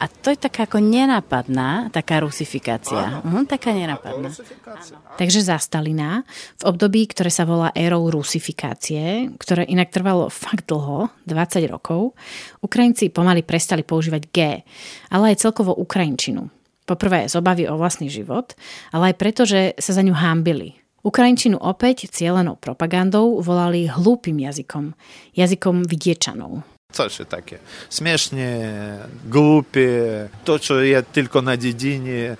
[0.01, 3.21] A to je taká ako nenápadná, taká rusifikácia.
[3.21, 4.33] Uh, taká nenápadná.
[5.21, 6.25] Takže za Stalina,
[6.57, 12.17] v období, ktoré sa volá érou rusifikácie, ktoré inak trvalo fakt dlho, 20 rokov,
[12.65, 14.37] Ukrajinci pomaly prestali používať G,
[15.13, 16.49] ale aj celkovo Ukrajinčinu.
[16.89, 18.57] Poprvé z obavy o vlastný život,
[18.89, 20.80] ale aj preto, že sa za ňu hámbili.
[21.06, 24.94] Ukrajinčinu opäť cielenou propagandou volali hlúpým jazykom,
[25.38, 26.66] jazykom vidiečanov.
[26.92, 27.58] Це ж таке.
[27.88, 28.62] Смішні,
[29.30, 32.36] глупі, то, що є тільки на дідіні.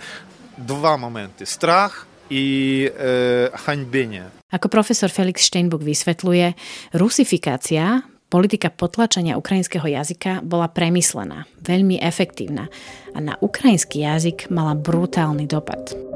[0.58, 1.46] Два моменти.
[1.46, 4.32] Страх i e, haňbenia.
[4.48, 6.54] Ako profesor Felix Steinbuch vysvetľuje,
[6.96, 12.72] rusifikácia, politika potlačania ukrajinského jazyka bola premyslená, veľmi efektívna
[13.14, 16.09] a na ukrajinský jazyk mala brutálny dopad.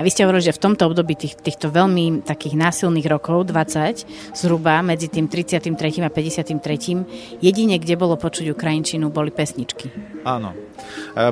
[0.00, 4.32] A vy ste hovorili, že v tomto období tých, týchto veľmi takých násilných rokov, 20,
[4.32, 5.76] zhruba medzi tým 33.
[6.00, 6.56] a 53.
[7.44, 9.92] jedine, kde bolo počuť Ukrajinčinu, boli pesničky.
[10.24, 10.56] Áno.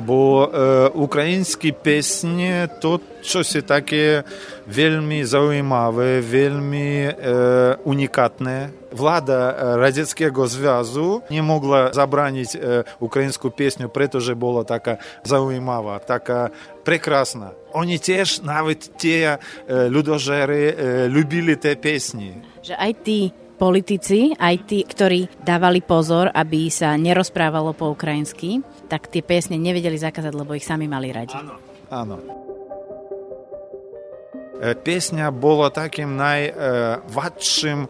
[0.05, 4.23] Бо е, українські пісні то щось таке
[4.67, 8.69] вельми займаве, вельми е, унікатне.
[8.91, 16.49] Влада Радянського Зв'язу не могла забранити е, українську пісню, притоже була така займава, така
[16.83, 17.51] прекрасна.
[17.73, 19.37] Вони теж, навіть ті е,
[19.69, 22.33] людожери, е, любили ті пісні.
[22.63, 23.19] Že aj tí
[23.59, 29.99] politici, aj tí, ktorí dávali pozor, aby sa nerozprávalo po ukrajinsky, tak tie piesne nevedeli
[29.99, 31.35] zakázať, lebo ich sami mali radi.
[31.35, 31.55] Áno.
[31.89, 32.17] Áno.
[34.83, 37.87] Пісня була таким найважчим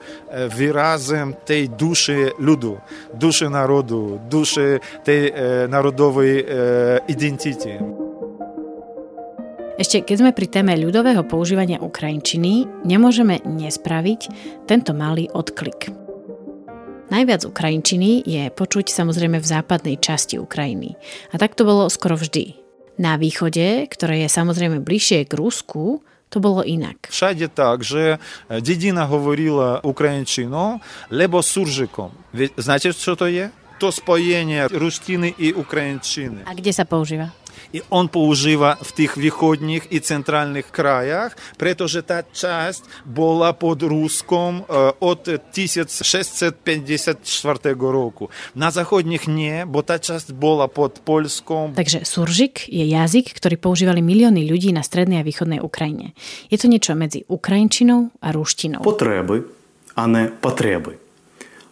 [0.55, 2.77] виразом тієї душі люду,
[3.13, 5.33] душі народу, душі тієї
[5.67, 6.45] народової
[7.07, 7.81] ідентity.
[9.74, 14.30] Ešte keď sme pri téme ľudového používania ukrajinčiny, nemôžeme nespraviť
[14.70, 15.90] tento malý odklik.
[17.10, 20.94] Najviac ukrajinčiny je počuť samozrejme v západnej časti Ukrajiny.
[21.34, 22.54] A tak to bolo skoro vždy.
[23.02, 27.10] Na východe, ktoré je samozrejme bližšie k Rusku, to bolo inak.
[27.10, 30.78] Všade tak, že dedina hovorila ukrajinčinu,
[31.10, 32.14] lebo suržikom.
[32.54, 33.50] Znáte, čo to je?
[33.82, 36.46] To spojenie ruštiny i ukrajinčiny.
[36.46, 37.34] A kde sa používa?
[37.73, 44.63] І он поужива в тих východних і центральних краях, pretože та часть була під Руском
[44.99, 48.29] от 1654 року.
[48.55, 51.73] На заходних nie, bo tá časť bola pod Poľskom.
[51.77, 56.17] Takže suržik je jazyk, ktorý používali milióny ľudí na strednej a východnej Ukrajine.
[56.49, 58.81] Je to niečo medzi ukrajinčinou a ruštinou.
[58.81, 59.45] Потреби,
[59.93, 60.97] а не потреби.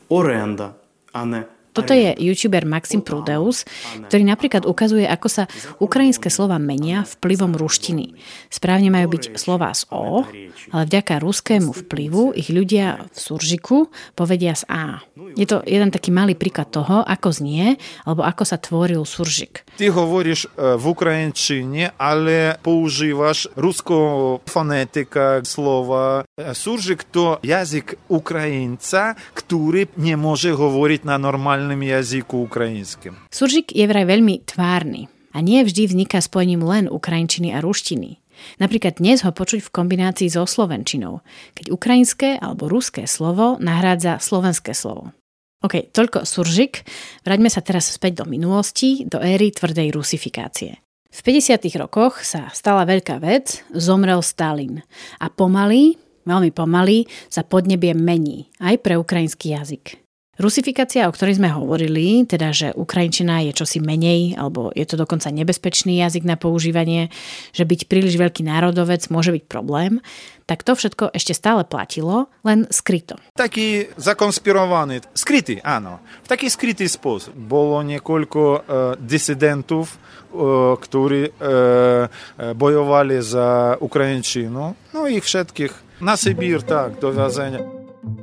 [0.09, 0.73] Оренда,
[1.13, 3.64] а не toto je youtuber Maxim Prudeus,
[4.12, 5.44] ktorý napríklad ukazuje, ako sa
[5.80, 8.12] ukrajinské slova menia vplyvom ruštiny.
[8.52, 10.28] Správne majú byť slova z O,
[10.68, 15.00] ale vďaka ruskému vplyvu ich ľudia v suržiku povedia z A.
[15.32, 19.64] Je to jeden taký malý príklad toho, ako znie, alebo ako sa tvoril suržik.
[19.80, 26.28] Ty hovoríš v ukrajinčine, ale používaš ruského fonetika slova.
[26.36, 33.14] Suržik to jazyk Ukrajinca, ktorý nemôže hovoriť na normálne normálnym jazyku ukrajinským.
[33.30, 38.18] Suržik je vraj veľmi tvárny a nie vždy vzniká spojením len ukrajinčiny a ruštiny.
[38.58, 41.22] Napríklad dnes ho počuť v kombinácii so slovenčinou,
[41.54, 45.14] keď ukrajinské alebo ruské slovo nahrádza slovenské slovo.
[45.62, 46.82] OK, toľko suržik.
[47.22, 50.82] Vraťme sa teraz späť do minulosti, do éry tvrdej rusifikácie.
[51.14, 51.62] V 50.
[51.78, 54.82] rokoch sa stala veľká vec, zomrel Stalin
[55.22, 55.94] a pomaly,
[56.26, 60.01] veľmi pomaly, sa podnebie mení aj pre ukrajinský jazyk.
[60.40, 65.28] Rusifikácia, o ktorej sme hovorili, teda že ukrajinčina je čosi menej, alebo je to dokonca
[65.28, 67.12] nebezpečný jazyk na používanie,
[67.52, 70.00] že byť príliš veľký národovec môže byť problém,
[70.48, 73.20] tak to všetko ešte stále platilo, len skryto.
[73.36, 76.00] Taký zakonspirovaný, skrytý, áno.
[76.24, 77.36] V taký skrytý spôsob.
[77.36, 78.60] Bolo niekoľko uh,
[78.96, 79.92] disidentov,
[80.32, 82.08] uh, ktorí uh,
[82.56, 84.64] bojovali za Ukrajinčinu,
[84.96, 87.81] no ich všetkých na Sibír, tak, do väzenia.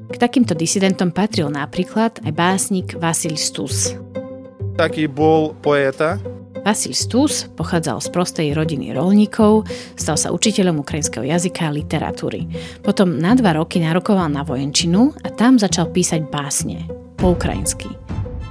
[0.10, 3.96] K takýmto disidentom patril napríklad aj básnik Vasil Stus.
[4.76, 6.20] Taký bol poeta.
[6.60, 9.64] Vasil Stus pochádzal z prostej rodiny rolníkov,
[9.96, 12.52] stal sa učiteľom ukrajinského jazyka a literatúry.
[12.84, 16.84] Potom na dva roky narokoval na vojenčinu a tam začal písať básne,
[17.16, 17.88] po ukrajinsky.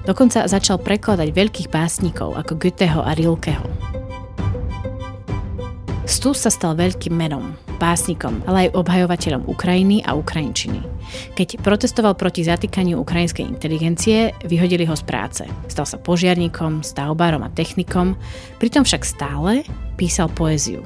[0.09, 3.68] Dokonca začal prekladať veľkých básnikov ako Goetheho a Rilkeho.
[6.09, 10.83] Stus sa stal veľkým menom, básnikom, ale aj obhajovateľom Ukrajiny a Ukrajinčiny.
[11.39, 15.43] Keď protestoval proti zatýkaniu ukrajinskej inteligencie, vyhodili ho z práce.
[15.70, 18.18] Stal sa požiarníkom, stavbárom a technikom,
[18.59, 19.62] pritom však stále
[19.95, 20.83] písal poéziu.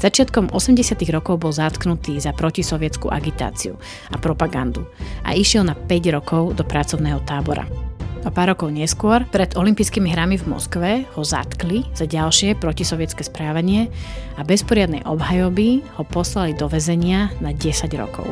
[0.00, 0.96] Začiatkom 80.
[1.12, 3.76] rokov bol zatknutý za protisovietskú agitáciu
[4.08, 4.88] a propagandu
[5.28, 7.89] a išiel na 5 rokov do pracovného tábora.
[8.20, 13.88] A pár rokov neskôr, pred olympijskými hrami v Moskve, ho zatkli za ďalšie protisovietské správanie
[14.36, 18.28] a bez poriadnej obhajoby ho poslali do väzenia na 10 rokov.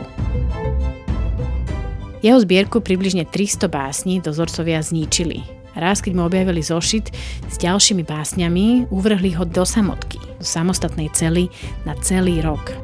[2.21, 5.47] Jeho zbierku približne 300 básní dozorcovia zničili.
[5.79, 7.15] Raz, keď mu objavili zošit
[7.49, 11.49] s ďalšími básňami, uvrhli ho do samotky, do samostatnej cely
[11.89, 12.75] na celý rok.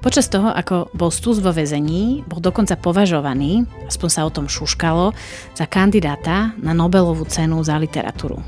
[0.00, 5.12] Počas toho, ako bol Stus vo väzení, bol dokonca považovaný, aspoň sa o tom šuškalo,
[5.52, 8.40] za kandidáta na Nobelovú cenu za literatúru.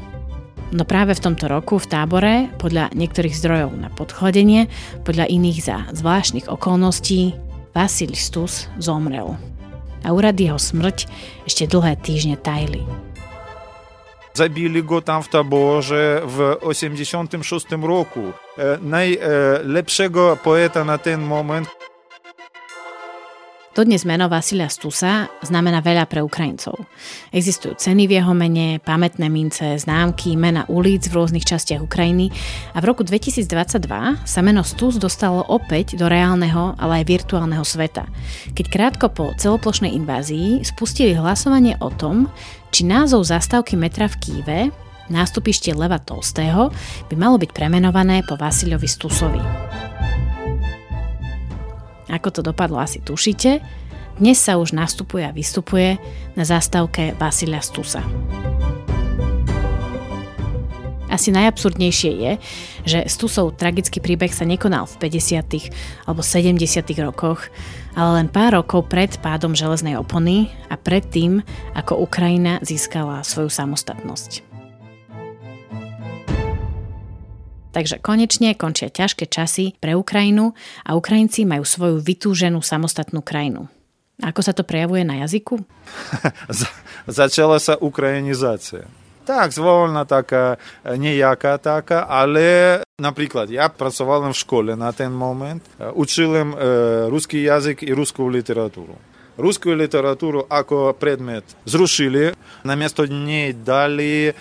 [0.72, 4.72] No práve v tomto roku v tábore, podľa niektorých zdrojov na podchladenie,
[5.05, 7.36] podľa iných za zvláštnych okolností,
[7.76, 9.36] Vasil Stus zomrel.
[10.09, 11.05] A úrad jeho smrť
[11.44, 12.80] ešte dlhé týždne tajili.
[14.34, 18.20] Zabili go tam w taborze w 86 roku.
[18.58, 21.68] E, najlepszego poeta na ten moment
[23.72, 26.76] Dodnes meno Vasilia Stusa znamená veľa pre Ukrajincov.
[27.32, 32.28] Existujú ceny v jeho mene, pamätné mince, známky, mena ulic v rôznych častiach Ukrajiny
[32.76, 33.48] a v roku 2022
[34.28, 38.04] sa meno Stus dostalo opäť do reálneho, ale aj virtuálneho sveta.
[38.52, 42.28] Keď krátko po celoplošnej invázii spustili hlasovanie o tom,
[42.76, 44.58] či názov zastávky metra v Kýve,
[45.08, 46.68] nástupište Leva Tolstého,
[47.08, 49.91] by malo byť premenované po Vasilovi Stusovi.
[52.12, 53.64] Ako to dopadlo asi tušite,
[54.20, 55.96] dnes sa už nastupuje a vystupuje
[56.36, 58.04] na zastávke Vasilia Stusa.
[61.08, 62.32] Asi najabsurdnejšie je,
[62.84, 66.08] že Stusov tragický príbeh sa nekonal v 50.
[66.08, 66.60] alebo 70.
[67.04, 67.48] rokoch,
[67.96, 71.40] ale len pár rokov pred pádom železnej opony a pred tým,
[71.76, 74.51] ako Ukrajina získala svoju samostatnosť.
[77.73, 83.69] Takže konečne končia ťažké časy pre Ukrajinu a Ukrajinci majú svoju vytúženú samostatnú krajinu.
[84.17, 85.61] Ako sa to prejavuje na jazyku?
[87.05, 88.89] Začala sa ukrajinizácia.
[89.27, 90.57] Так, звольна така,
[90.97, 95.61] ніяка така, але, наприклад, я працював в школі на той момент,
[95.93, 96.41] учили
[97.09, 98.95] русский язик і русскую літературу.
[99.38, 102.33] Русскую літературу ako предмет зрушили,
[102.63, 104.33] на місто ней дали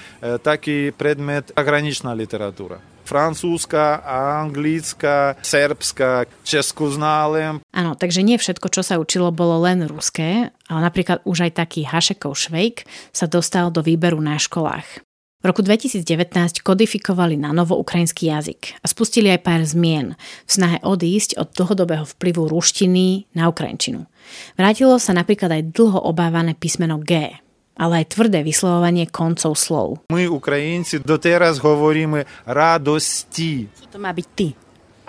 [0.42, 2.78] такий предмет огранична література
[3.11, 7.59] francúzska, anglická, serbská, česku ználem.
[7.75, 11.83] Áno, takže nie všetko, čo sa učilo, bolo len ruské, ale napríklad už aj taký
[11.83, 15.03] Hašekov švejk sa dostal do výberu na školách.
[15.41, 20.13] V roku 2019 kodifikovali na novo ukrajinský jazyk a spustili aj pár zmien
[20.45, 24.05] v snahe odísť od dlhodobého vplyvu ruštiny na ukrajinčinu.
[24.53, 27.41] Vrátilo sa napríklad aj dlho obávané písmeno G,
[27.81, 30.05] ale aj tvrdé vyslovovanie koncov slov.
[30.13, 33.65] My, Ukrajinci, doteraz hovoríme radosti.
[33.89, 34.53] To má byť ty.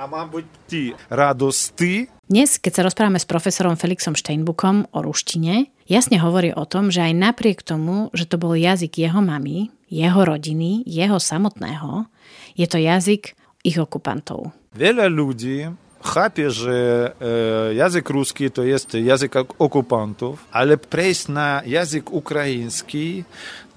[0.00, 0.96] A má byť ty.
[1.12, 2.08] Radosti.
[2.24, 7.04] Dnes, keď sa rozprávame s profesorom Felixom Steinbukom o ruštine, jasne hovorí o tom, že
[7.04, 12.08] aj napriek tomu, že to bol jazyk jeho mamy, jeho rodiny, jeho samotného,
[12.56, 14.56] je to jazyk ich okupantov.
[14.72, 15.68] Veľa ľudí
[16.02, 23.24] chápe, že e, jazyk ruský to je jazyk okupantov, ale prejsť na jazyk ukrajinský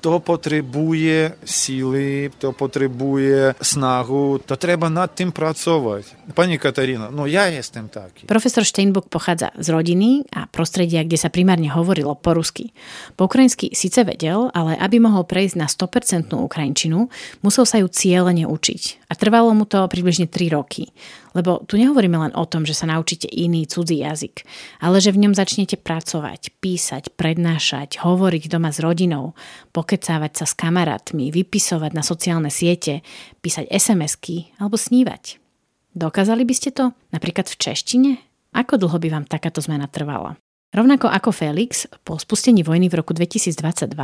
[0.05, 6.05] to potrzebuje siły, to potrzebuje snahu, to treba nad tym pracować.
[6.35, 8.27] Pani Katarina, no ja jestem taki.
[8.29, 12.69] Profesor Steinbuck pochádza z rodiny a prostredia, kde sa primárne hovorilo po rusky.
[13.17, 17.09] Po ukrajinsky síce vedel, ale aby mohol prejsť na 100% ukrajinčinu,
[17.41, 19.09] musel sa ju cieľene učiť.
[19.09, 20.93] A trvalo mu to približne 3 roky.
[21.35, 24.47] Lebo tu nehovoríme len o tom, že sa naučíte iný cudzí jazyk,
[24.79, 29.35] ale že v ňom začnete pracovať, písať, prednášať, hovoriť doma s rodinou,
[29.75, 33.03] pokecávať sa s kamarátmi, vypisovať na sociálne siete,
[33.43, 35.43] písať SMS-ky alebo snívať.
[35.91, 38.11] Dokázali by ste to napríklad v češtine?
[38.55, 40.39] Ako dlho by vám takáto zmena trvala?
[40.71, 43.95] Rovnako ako Felix, po spustení vojny v roku 2022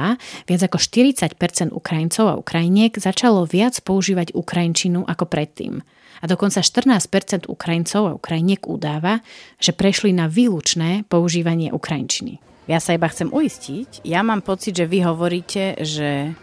[0.47, 1.35] viac ako 40%
[1.75, 5.79] Ukrajincov a Ukrajiniek začalo viac používať Ukrajinčinu ako predtým–
[6.21, 9.25] a dokonca 14 Ukrajincov a Ukrajiniek udáva,
[9.57, 12.37] že prešli na výlučné používanie Ukrajinčiny.
[12.69, 14.05] Ja sa iba chcem uistiť.
[14.05, 16.37] Ja mám pocit, že vy hovoríte, že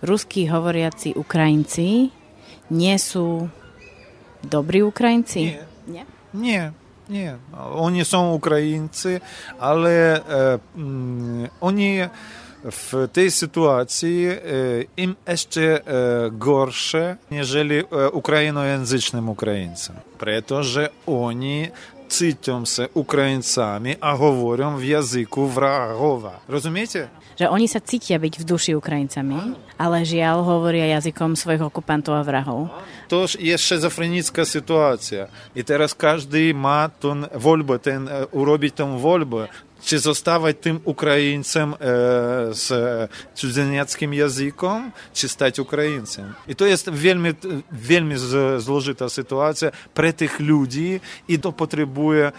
[0.00, 2.14] ruskí hovoriaci Ukrajinci
[2.70, 3.50] nie sú
[4.46, 5.58] dobrí Ukrajinci?
[5.90, 6.06] Nie.
[6.34, 6.72] Nie.
[7.04, 7.36] Nie,
[7.76, 9.20] oni są Ukraińcy,
[9.60, 12.00] ale e, mm, oni
[12.64, 14.38] W tej sytuacji e,
[14.96, 15.80] im jeszcze e,
[16.32, 21.68] gorsze, niżeli e, ukrainojęzycznym Ukraińcom, preto że oni
[22.08, 26.40] citią się Ukraińcami, a mówią w języku wrogowa.
[26.48, 27.08] Rozumiecie?
[27.34, 32.22] Że oni sa cítia byť v duši Ukrajincami, ale žiaľ hovoria jazykom svojich okupantov a
[32.22, 32.70] vrahov.
[33.10, 35.26] To jest schizofrenická sytuacja.
[35.50, 39.50] I teraz każdy ma ten wolbę, ten, urobić tą wolbę
[39.84, 41.76] czy zostawać tym Ukraińcem e,
[42.54, 42.68] z
[43.34, 46.34] cudzoziemskim językiem, czy stać Ukraińcem.
[46.48, 47.30] I to jest wielmi,
[47.72, 48.14] wielmi
[48.58, 52.32] złożyta sytuacja pre tych ludzi i to potrzebuje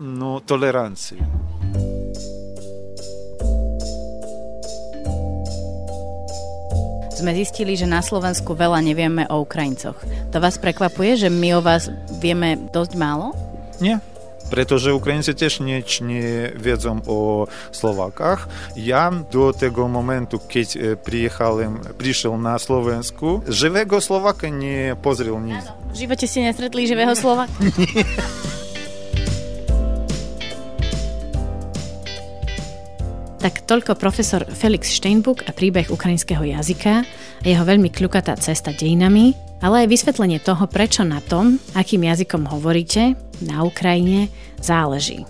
[0.00, 1.18] no, tolerancji.
[7.20, 10.00] Sme zistili, že na Slovensku veľa nevieme o Ukrajincoch.
[10.32, 13.36] To vás prekvapuje, že my o vás vieme dosť málo?
[13.76, 14.00] Nie
[14.50, 18.48] pretože Ukrajinci też nie, nie wiedzą o Slovákach.
[18.76, 25.64] Ja do tego momentu, kiedy e, przyjechałem, przyszedł na Slovensku żywego Słowaka nie pozrel nic.
[25.92, 27.52] W živote ste nestretli živého Slovaka?
[33.40, 37.08] Tak toľko profesor Felix Steinbuck a príbeh ukrajinského jazyka
[37.40, 42.48] a jeho veľmi kľukatá cesta dejinami, ale aj vysvetlenie toho, prečo na tom, akým jazykom
[42.48, 45.24] hovoríte, na Ukrajine záleží.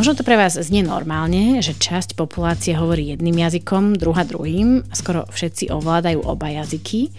[0.00, 4.94] Možno to pre vás znie normálne, že časť populácie hovorí jedným jazykom, druhá druhým a
[4.96, 7.12] skoro všetci ovládajú oba jazyky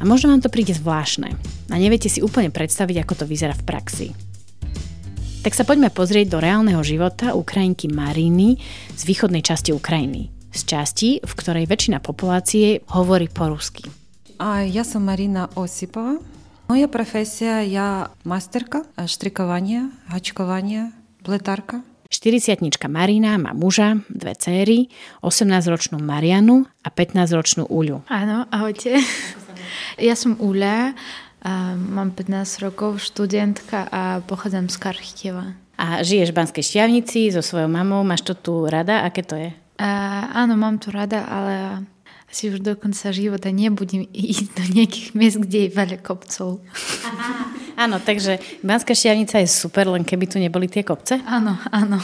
[0.00, 1.28] a možno vám to príde zvláštne
[1.68, 4.31] a neviete si úplne predstaviť, ako to vyzerá v praxi.
[5.42, 8.62] Tak sa poďme pozrieť do reálneho života Ukrajinky Mariny
[8.94, 10.30] z východnej časti Ukrajiny.
[10.54, 13.82] Z časti, v ktorej väčšina populácie hovorí po rusky.
[14.38, 16.22] A ja som Marina Osipova.
[16.70, 20.94] Moja profesia je masterka štrikovania, hačkovania,
[21.26, 21.82] pletárka.
[22.06, 24.94] 40 Marina má muža, dve céry,
[25.26, 28.06] 18-ročnú Marianu a 15-ročnú Uľu.
[28.06, 28.94] Áno, ahojte.
[29.96, 30.94] Ja som Uľa,
[31.76, 35.46] mám 15 rokov, študentka a pochádzam z Karchtieva.
[35.78, 39.02] A žiješ v Banskej Štiavnici so svojou mamou, máš to tu rada?
[39.02, 39.50] Aké to je?
[39.82, 39.90] A,
[40.30, 41.82] áno, mám to rada, ale
[42.32, 46.64] asi už do konca života nebudem ísť do nejakých miest, kde je veľa kopcov.
[47.82, 51.20] Áno, takže Banská Štiavnica je super, len keby tu neboli tie kopce.
[51.24, 51.98] Áno, áno.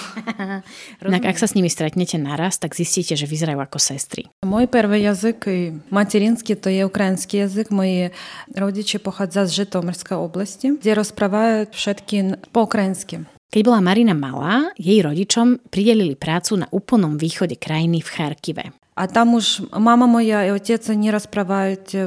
[1.04, 4.32] Inak ak sa s nimi stretnete naraz, tak zistíte, že vyzerajú ako sestry.
[4.48, 5.44] Môj prvý jazyk,
[5.92, 7.68] materinský, to je ukrajinský jazyk.
[7.68, 8.10] Moji
[8.56, 13.28] rodiče pochádza z Žitomírskej oblasti, kde rozprávajú všetky po ukrajinsky.
[13.48, 18.64] Keď bola Marina malá, jej rodičom pridelili prácu na úplnom východe krajiny v Charkive.
[18.97, 21.97] А там уж мама моя і отець не розправляють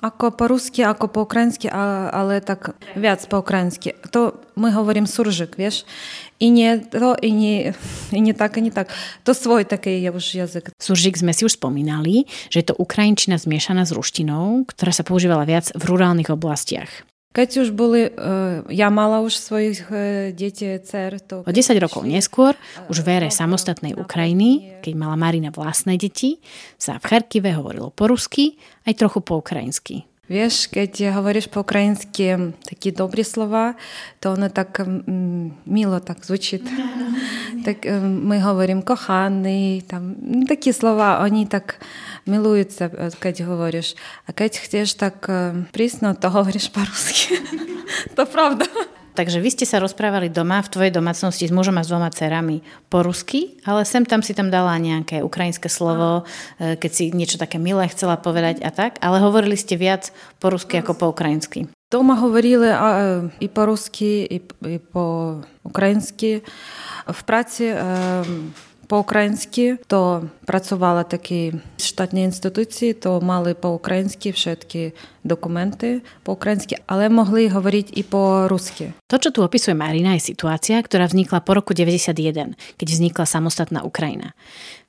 [0.00, 1.68] Ако по-русски, ако по-українськи,
[2.12, 5.84] але так вяц по-українськи, то ми говоримо суржик, віж?
[6.38, 7.74] І не то, і не,
[8.12, 8.88] і не так, і не так.
[9.22, 10.64] To svoj taký je už jazyk.
[10.82, 15.46] Suržik sme si už spomínali, že je to ukrajinčina zmiešaná s ruštinou, ktorá sa používala
[15.46, 17.06] viac v rurálnych oblastiach.
[17.36, 18.12] Keď už boli,
[18.68, 19.88] ja mala už svojich
[20.36, 21.16] detí, dcer.
[21.32, 22.52] To o 10 rokov neskôr,
[22.92, 26.44] už v ére samostatnej Ukrajiny, keď mala Marina vlastné deti,
[26.76, 30.04] sa v Charkive hovorilo po rusky, aj trochu po ukrajinsky.
[30.32, 33.74] Vieš, keď hovoríš po ukrajinsky také dobré slova,
[34.16, 36.62] to ono tak mm, milo tak звучит.
[37.66, 40.16] tak my hovorím kochaný, tam
[40.48, 41.82] také slova, oni tak
[42.26, 43.98] milujúca, keď hovoríš.
[44.26, 45.26] A keď chceš tak
[45.70, 47.38] prísno, to hovoríš po rusky.
[48.16, 48.66] to pravda.
[49.12, 52.64] Takže vy ste sa rozprávali doma v tvojej domácnosti s mužom a s dvoma cerami
[52.88, 56.24] po rusky, ale sem tam si tam dala nejaké ukrajinské slovo,
[56.56, 60.08] e, keď si niečo také milé chcela povedať a tak, ale hovorili ste viac
[60.40, 61.68] po rusky ako po ukrajinsky.
[61.92, 66.40] Дома говорили а, і по-русски, і, і по-українськи.
[67.04, 67.76] В праці
[68.86, 74.92] по-українськи, то працювали такі штатні інституції, то мали по-українськи všetky
[75.24, 78.90] dokumenty po ukrajinsky, ale mohli hovoriť i po rusky.
[79.06, 83.86] To, čo tu opisuje Marina, je situácia, ktorá vznikla po roku 91, keď vznikla samostatná
[83.86, 84.34] Ukrajina.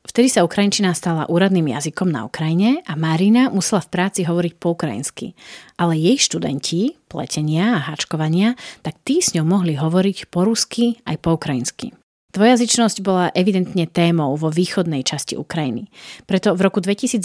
[0.03, 4.75] Vtedy sa ukrajinčina stala úradným jazykom na Ukrajine a Marina musela v práci hovoriť po
[4.75, 5.31] ukrajinsky.
[5.79, 11.23] Ale jej študenti, pletenia a háčkovania, tak tí s ňou mohli hovoriť po rusky aj
[11.23, 11.96] po ukrajinsky.
[12.28, 15.88] Dvojazyčnosť bola evidentne témou vo východnej časti Ukrajiny.
[16.28, 17.24] Preto v roku 2019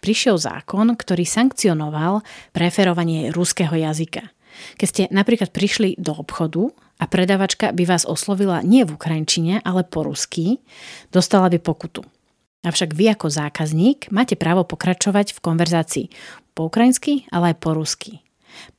[0.00, 2.24] prišiel zákon, ktorý sankcionoval
[2.56, 4.24] preferovanie ruského jazyka.
[4.80, 9.84] Keď ste napríklad prišli do obchodu a predavačka by vás oslovila nie v ukrajinčine, ale
[9.84, 10.64] po rusky,
[11.12, 12.00] dostala by pokutu.
[12.64, 16.06] Avšak vy ako zákazník máte právo pokračovať v konverzácii
[16.56, 18.24] po ukrajinsky, ale aj po rusky.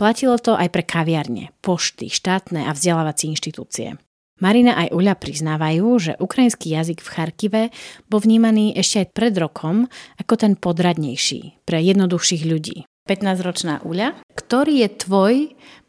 [0.01, 4.01] Platilo to aj pre kaviarne, pošty, štátne a vzdelávacie inštitúcie.
[4.37, 7.63] Marina aj Uľa priznávajú, že ukrajinský jazyk v Charkive
[8.05, 9.89] bol vnímaný ešte aj pred rokom
[10.21, 12.85] ako ten podradnejší pre jednoduchších ľudí.
[13.07, 15.33] 15-ročná Uľa, ktorý je tvoj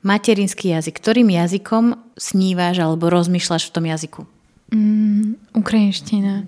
[0.07, 0.97] materinský jazyk?
[1.03, 4.21] Ktorým jazykom snívaš alebo rozmýšľaš v tom jazyku?
[4.71, 6.47] Mm, ukrajinština.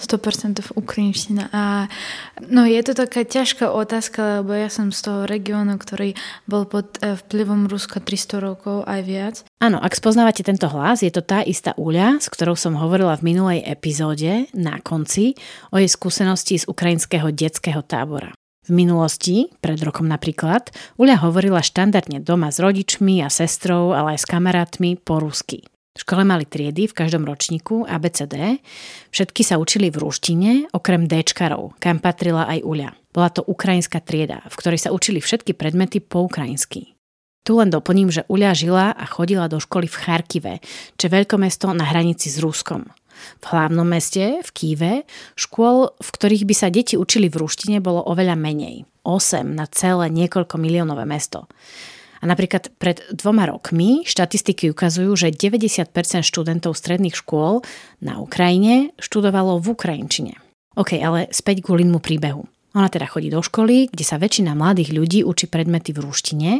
[0.00, 1.52] 100% ukrajinština.
[1.52, 1.86] A
[2.48, 6.16] no je to taká ťažká otázka, lebo ja som z toho regiónu, ktorý
[6.48, 9.34] bol pod e, vplyvom Ruska 300 rokov aj viac.
[9.60, 13.36] Áno, ak spoznávate tento hlas, je to tá istá Uľa, s ktorou som hovorila v
[13.36, 15.36] minulej epizóde na konci
[15.70, 18.32] o jej skúsenosti z ukrajinského detského tábora.
[18.60, 20.68] V minulosti, pred rokom napríklad,
[21.00, 25.64] Uľa hovorila štandardne doma s rodičmi a sestrou, ale aj s kamarátmi po rusky.
[25.90, 28.62] V škole mali triedy v každom ročníku ABCD.
[29.10, 32.94] Všetky sa učili v ruštine, okrem Dčkarov, kam patrila aj Uľa.
[33.10, 36.94] Bola to ukrajinská trieda, v ktorej sa učili všetky predmety po ukrajinsky.
[37.42, 40.54] Tu len doplním, že Uľa žila a chodila do školy v Charkive,
[40.94, 42.86] čo je veľkomesto na hranici s Ruskom.
[43.42, 44.92] V hlavnom meste, v Kýve,
[45.34, 48.86] škôl, v ktorých by sa deti učili v ruštine, bolo oveľa menej.
[49.02, 51.50] 8 na celé niekoľko miliónové mesto.
[52.20, 55.88] A napríklad pred dvoma rokmi štatistiky ukazujú, že 90%
[56.20, 57.64] študentov stredných škôl
[58.04, 60.36] na Ukrajine študovalo v Ukrajinčine.
[60.76, 62.44] OK, ale späť k Ulinmu príbehu.
[62.70, 66.50] Ona teda chodí do školy, kde sa väčšina mladých ľudí učí predmety v ruštine,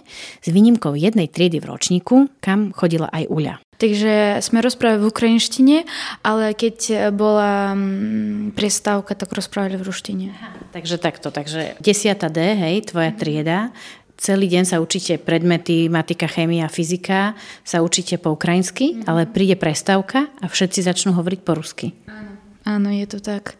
[0.42, 3.54] s výnimkou jednej triedy v ročníku, kam chodila aj Uľa.
[3.80, 5.76] Takže sme rozprávali v ukrajinštine,
[6.20, 10.26] ale keď bola mm, prestávka, tak rozprávali v ruštine.
[10.74, 11.88] Takže takto, takže 10.
[12.28, 13.72] D, hej, tvoja trieda,
[14.20, 17.32] celý deň sa učíte predmety matika, chémia, fyzika,
[17.64, 19.08] sa učíte po ukrajinsky, mm-hmm.
[19.08, 21.96] ale príde prestávka a všetci začnú hovoriť po rusky.
[22.04, 22.32] Áno,
[22.68, 23.56] áno je to tak.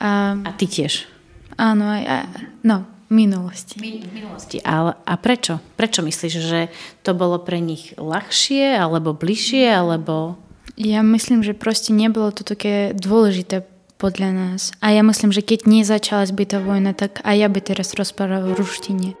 [0.00, 1.04] A, a ty tiež?
[1.60, 2.22] Áno, aj, aj
[2.64, 3.76] no, minulosti.
[3.76, 4.64] V minulosti.
[4.64, 5.60] A, a prečo?
[5.76, 6.72] Prečo myslíš, že
[7.04, 10.40] to bolo pre nich ľahšie, alebo bližšie, alebo...
[10.78, 13.66] Ja myslím, že proste nebolo to také dôležité
[13.98, 14.60] podľa nás.
[14.78, 18.54] A ja myslím, že keď nezačala by tá vojna, tak aj ja by teraz rozprával
[18.54, 19.18] v ruštine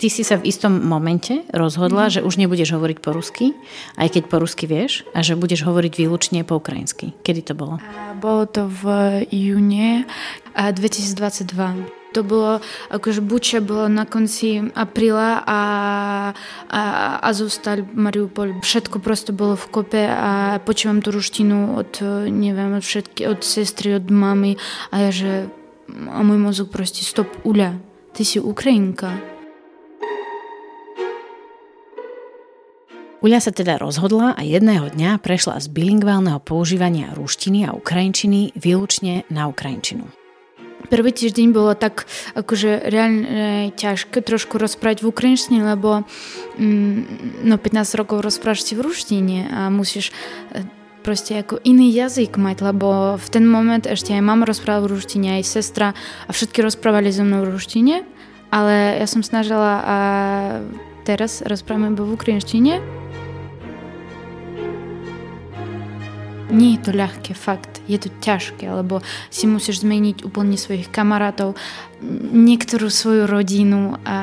[0.00, 2.12] ty si sa v istom momente rozhodla, mm.
[2.16, 3.52] že už nebudeš hovoriť po rusky,
[4.00, 7.12] aj keď po rusky vieš, a že budeš hovoriť výlučne po ukrajinsky.
[7.20, 7.76] Kedy to bolo?
[8.16, 8.84] Bolo to v
[9.28, 10.08] júne
[10.56, 12.00] 2022.
[12.10, 12.58] To bolo,
[12.90, 15.60] akože Buča bolo na konci apríla a,
[16.66, 16.80] a
[17.22, 23.30] Azovstal, Mariupol, všetko prosto bolo v kope a počúvam tú ruštinu od, neviem, od všetky,
[23.30, 24.58] od sestry, od mamy
[24.90, 25.32] a ja, že
[25.90, 27.78] a môj mozog proste stop, Uľa,
[28.10, 29.29] ty si Ukrajinka.
[33.20, 39.28] Uľa sa teda rozhodla a jedného dňa prešla z bilingválneho používania ruštiny a ukrajinčiny výlučne
[39.28, 40.08] na ukrajinčinu.
[40.88, 46.08] Prvý týždeň bolo tak akože reálne ťažké trošku rozprávať v ukrajinčine, lebo
[46.56, 50.16] mm, no 15 rokov rozprávaš si v ruštine a musíš
[50.56, 50.64] e,
[51.04, 55.36] proste ako iný jazyk mať, lebo v ten moment ešte aj mama rozprávala v ruštine,
[55.36, 55.92] aj sestra
[56.24, 58.00] a všetky rozprávali so mnou v ruštine,
[58.48, 59.96] ale ja som snažila a
[61.04, 63.00] teraz rozprávame v ukrajinčine
[66.50, 67.78] Nie je to ľahké, fakt.
[67.86, 68.98] Je to ťažké, lebo
[69.30, 71.54] si musíš zmeniť úplne svojich kamarátov,
[72.34, 74.18] niektorú svoju rodinu a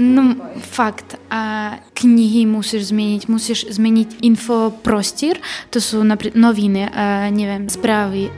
[0.00, 0.32] No
[0.64, 1.20] fakt.
[1.28, 5.36] A knihy musíš zmeniť, musíš zmeniť infoprostír,
[5.68, 8.32] to sú napríklad noviny, a neviem, správy.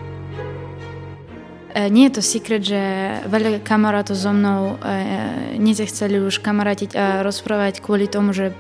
[1.73, 2.81] Nie je to secret, že
[3.25, 4.77] veľa kamarátov so mnou
[5.57, 8.53] nechceli už kamarátiť a rozprávať kvôli tomu, že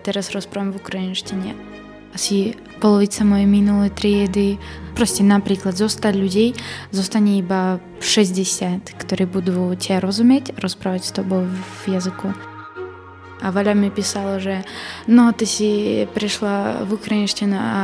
[0.00, 1.52] teraz rozprávam v ukrajinštine.
[2.16, 4.56] Asi polovica mojej minulej triedy,
[4.96, 6.56] proste napríklad zostať ľudí,
[6.88, 12.47] zostane iba 60, ktorí budú ťa rozumieť, rozprávať s tobou v jazyku.
[13.38, 14.66] A veľa mi písalo, že
[15.06, 15.70] no, ty si
[16.10, 17.82] prišla v ukrajinštinu a, a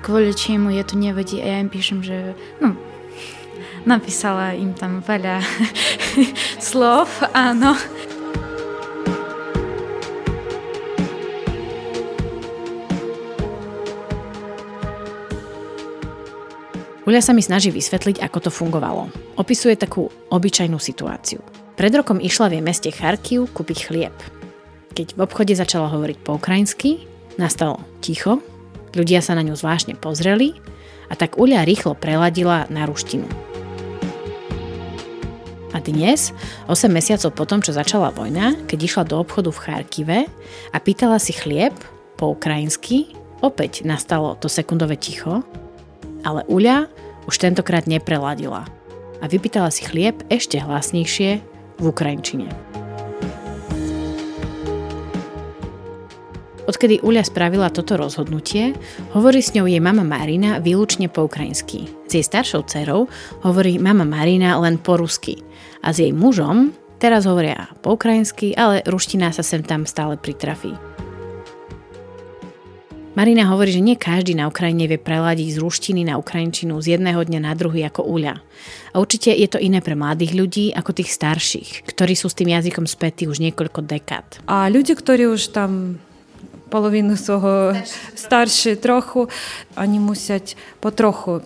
[0.00, 1.44] kvôli čemu je to nevadí.
[1.44, 2.72] A ja im píšem, že no,
[3.84, 5.44] napísala im tam veľa
[6.72, 7.76] slov, áno.
[17.06, 19.06] Uľa sa mi snaží vysvetliť, ako to fungovalo.
[19.38, 21.65] Opisuje takú obyčajnú situáciu.
[21.76, 24.16] Pred rokom išla v jej meste Charkiv kúpiť chlieb.
[24.96, 27.04] Keď v obchode začala hovoriť po ukrajinsky,
[27.36, 28.40] nastalo ticho,
[28.96, 30.56] ľudia sa na ňu zvláštne pozreli
[31.06, 33.28] a tak Uľa rýchlo preladila na ruštinu.
[35.76, 36.32] A dnes,
[36.72, 40.18] 8 mesiacov potom, čo začala vojna, keď išla do obchodu v Charkive
[40.72, 41.76] a pýtala si chlieb
[42.16, 43.12] po ukrajinsky,
[43.44, 45.44] opäť nastalo to sekundové ticho
[46.26, 46.90] ale Uľa
[47.30, 48.66] už tentokrát nepreladila
[49.22, 52.48] a vypýtala si chlieb ešte hlasnejšie v Ukrajinčine.
[56.66, 58.74] Odkedy Uľa spravila toto rozhodnutie,
[59.14, 61.86] hovorí s ňou jej mama Marina výlučne po ukrajinsky.
[62.10, 63.06] S jej staršou dcerou
[63.46, 65.38] hovorí mama Marina len po rusky.
[65.86, 70.74] A s jej mužom teraz hovoria po ukrajinsky, ale ruština sa sem tam stále pritrafí.
[73.15, 77.19] Marina hovorí, že nie každý na Ukrajine vie preladiť z ruštiny na ukrajinčinu z jedného
[77.19, 78.39] dňa na druhý ako uľa.
[78.95, 82.55] A určite je to iné pre mladých ľudí ako tých starších, ktorí sú s tým
[82.55, 84.39] jazykom spätí už niekoľko dekád.
[84.47, 85.99] A ľudia, ktorí už tam
[86.71, 87.75] половину свого
[88.15, 89.27] старші трохи,
[89.75, 91.41] вони мусять потроху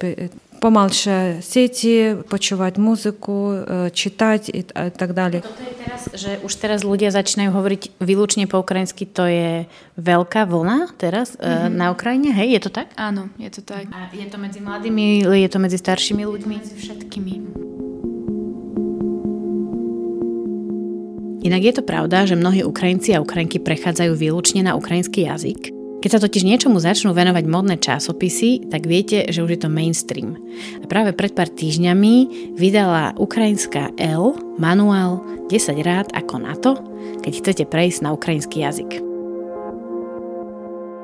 [0.61, 4.41] pomalšie sieti, počúvať muziku, čítať
[4.77, 5.41] a tak ďalej.
[5.41, 9.65] Toto je teraz, že už teraz ľudia začínajú hovoriť výlučne po ukrajinsky, to je
[9.97, 11.73] veľká vlna teraz mm-hmm.
[11.73, 12.93] na Ukrajine, hej, je to tak?
[13.01, 13.89] Áno, je to tak.
[13.89, 16.55] A je to medzi mladými, je to medzi staršími ľuďmi?
[16.61, 17.33] Medzi všetkými.
[21.41, 26.11] Inak je to pravda, že mnohí Ukrajinci a Ukrajinky prechádzajú výlučne na ukrajinský jazyk, keď
[26.17, 30.41] sa totiž niečomu začnú venovať modné časopisy, tak viete, že už je to mainstream.
[30.81, 35.21] A práve pred pár týždňami vydala ukrajinská L manuál
[35.53, 36.81] 10 rád ako na to,
[37.21, 39.05] keď chcete prejsť na ukrajinský jazyk.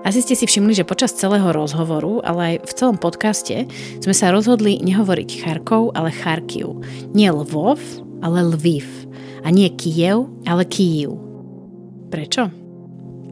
[0.07, 3.66] Asi ste si všimli, že počas celého rozhovoru, ale aj v celom podcaste
[4.01, 6.78] sme sa rozhodli nehovoriť Charkov, ale Charkiv.
[7.11, 7.82] Nie Lvov,
[8.22, 8.86] ale Lviv.
[9.42, 11.18] A nie Kiev, ale Kijiv.
[12.14, 12.66] Prečo?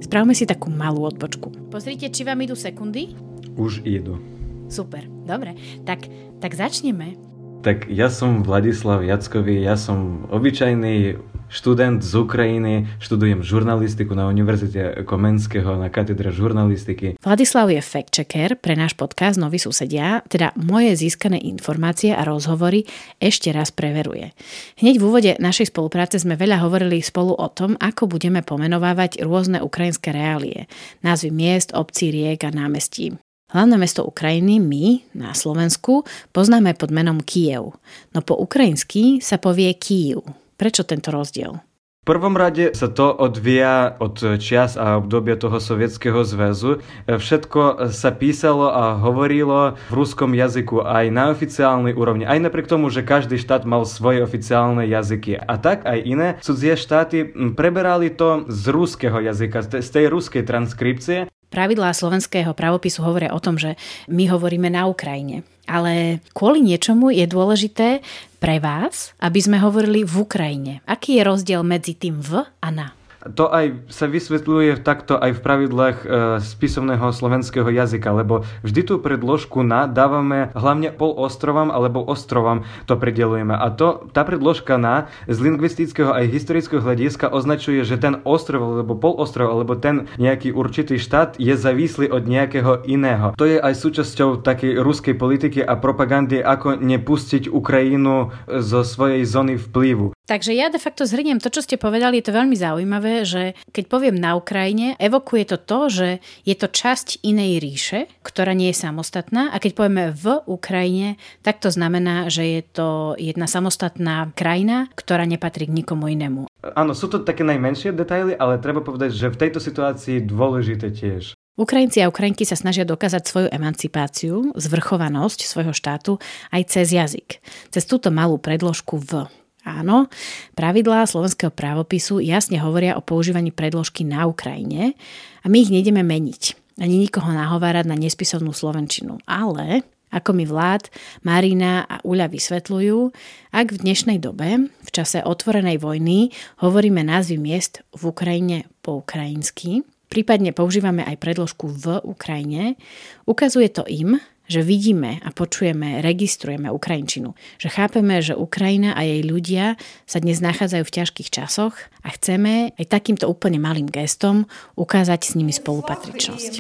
[0.05, 1.73] Spravme si takú malú odbočku.
[1.73, 3.17] Pozrite, či vám idú sekundy?
[3.57, 4.21] Už idú.
[4.69, 5.57] Super, dobre.
[5.89, 6.05] Tak,
[6.45, 7.17] tak začneme.
[7.65, 11.17] Tak ja som Vladislav Jackovi, ja som obyčajný
[11.53, 17.17] študent z Ukrajiny, študujem žurnalistiku na Univerzite Komenského na katedre žurnalistiky.
[17.21, 22.85] Vladislav je fact-checker pre náš podcast Noví susedia, teda moje získané informácie a rozhovory
[23.19, 24.37] ešte raz preveruje.
[24.79, 29.65] Hneď v úvode našej spolupráce sme veľa hovorili spolu o tom, ako budeme pomenovávať rôzne
[29.65, 30.69] ukrajinské reálie,
[31.01, 33.17] názvy miest, obcí, riek a námestí.
[33.55, 36.03] Hlavné mesto Ukrajiny my na Slovensku
[36.35, 37.79] poznáme pod menom Kiev,
[38.11, 40.44] no po ukrajinsky sa povie Kyiv.
[40.55, 41.59] Prečo tento rozdiel?
[42.05, 46.85] V prvom rade sa to odvíja od čias a obdobia toho Sovietskeho zväzu.
[47.09, 52.93] Všetko sa písalo a hovorilo v ruskom jazyku aj na oficiálnej úrovni, aj napriek tomu,
[52.93, 55.33] že každý štát mal svoje oficiálne jazyky.
[55.49, 57.25] A tak aj iné cudzie štáty
[57.57, 63.55] preberali to z ruského jazyka, z tej ruskej transkripcie Pravidlá slovenského pravopisu hovoria o tom,
[63.55, 63.79] že
[64.11, 65.47] my hovoríme na Ukrajine.
[65.71, 68.03] Ale kvôli niečomu je dôležité
[68.45, 70.85] pre vás, aby sme hovorili v Ukrajine.
[70.85, 72.93] Aký je rozdiel medzi tým v a na?
[73.33, 76.07] To aj sa vysvetľuje takto aj v pravidlách e,
[76.45, 83.57] spisovného slovenského jazyka, lebo vždy tú predložku na dávame hlavne polostrovám alebo ostrovam to predelujeme.
[83.57, 88.93] A to, tá predložka na z lingvistického aj historického hľadiska označuje, že ten ostrov alebo
[88.97, 93.33] polostrov alebo ten nejaký určitý štát je závislý od nejakého iného.
[93.41, 99.57] To je aj súčasťou takej ruskej politiky a propagandy, ako nepustiť Ukrajinu zo svojej zóny
[99.59, 100.14] vplyvu.
[100.25, 103.85] Takže ja de facto zhrniem to, čo ste povedali, je to veľmi zaujímavé, že keď
[103.93, 106.09] poviem na Ukrajine, evokuje to to, že
[106.49, 111.61] je to časť inej ríše, ktorá nie je samostatná a keď povieme v Ukrajine, tak
[111.61, 112.89] to znamená, že je to
[113.21, 116.49] jedna samostatná krajina, ktorá nepatrí k nikomu inému.
[116.73, 121.37] Áno, sú to také najmenšie detaily, ale treba povedať, že v tejto situácii dôležité tiež.
[121.61, 126.17] Ukrajinci a Ukrajinky sa snažia dokázať svoju emancipáciu, zvrchovanosť svojho štátu
[126.49, 127.45] aj cez jazyk.
[127.69, 129.29] Cez túto malú predložku v.
[129.65, 130.13] Áno,
[130.53, 134.93] pravidlá slovenského právopisu jasne hovoria o používaní predložky na Ukrajine
[135.41, 139.23] a my ich nejdeme meniť ani nikoho nahovárať na nespisovnú slovenčinu.
[139.25, 140.95] Ale ako mi vlád,
[141.27, 143.11] Marina a Uľa vysvetľujú,
[143.51, 146.31] ak v dnešnej dobe, v čase otvorenej vojny,
[146.63, 152.79] hovoríme názvy miest v Ukrajine po ukrajinsky, prípadne používame aj predložku v Ukrajine,
[153.27, 159.25] ukazuje to im, že vidíme a počujeme, registrujeme Ukrajinčinu, že chápeme, že Ukrajina a jej
[159.25, 161.75] ľudia sa dnes nachádzajú v ťažkých časoch
[162.05, 164.45] a chceme aj takýmto úplne malým gestom
[164.77, 166.53] ukázať s nimi spolupatričnosť.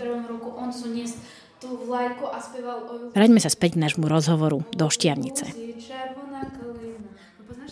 [3.14, 5.49] Vráťme sa späť k nášmu rozhovoru do Štiavnice.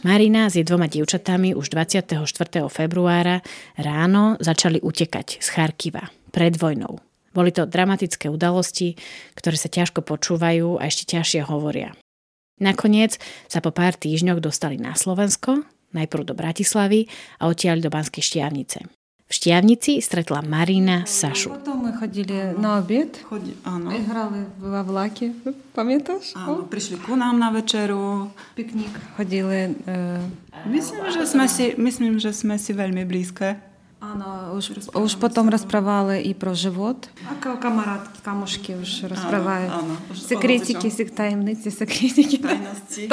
[0.03, 2.27] Marina s jej dvoma dievčatami už 24.
[2.67, 3.39] februára
[3.79, 7.12] ráno začali utekať z Charkiva pred vojnou.
[7.33, 8.97] Boli to dramatické udalosti,
[9.35, 11.97] ktoré sa ťažko počúvajú a ešte ťažšie hovoria.
[12.61, 13.19] Nakoniec
[13.49, 15.67] sa po pár týždňoch dostali na Slovensko,
[15.97, 17.09] najprv do Bratislavy
[17.41, 18.87] a odtiaľ do Banskej Štiavnice.
[19.33, 21.57] V Štiavnici stretla Marina Sašu.
[21.57, 23.89] Potom my chodili na obed, Chodí, áno.
[23.89, 25.33] hrali vo vlake,
[25.73, 26.37] pamätáš?
[26.37, 28.29] Áno, prišli ku nám na večeru.
[28.53, 28.93] Piknik.
[29.17, 29.73] Chodili...
[29.89, 30.21] Uh,
[30.69, 33.57] Myslím, že sme si, myslím, že sme si veľmi blízke.
[34.02, 37.10] Áno, už, už potom rozprávali i pro život.
[37.34, 39.68] Ako kamarátky, kamošky už rozprávajú.
[39.74, 40.94] áno, už o Sekretики, hocičom.
[41.02, 42.38] sek tajemnice, sekretiki.
[42.38, 43.10] Tajnosti.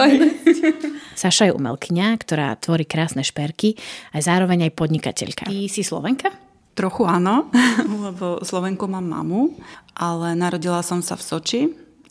[1.16, 3.81] Saša je umelkyňa, ktorá tvorí krásne šperky
[4.12, 5.49] a zároveň aj podnikateľka.
[5.49, 6.29] Ty si Slovenka?
[6.77, 7.49] Trochu áno,
[8.05, 9.57] lebo Slovenku mám mamu,
[9.97, 11.61] ale narodila som sa v Soči,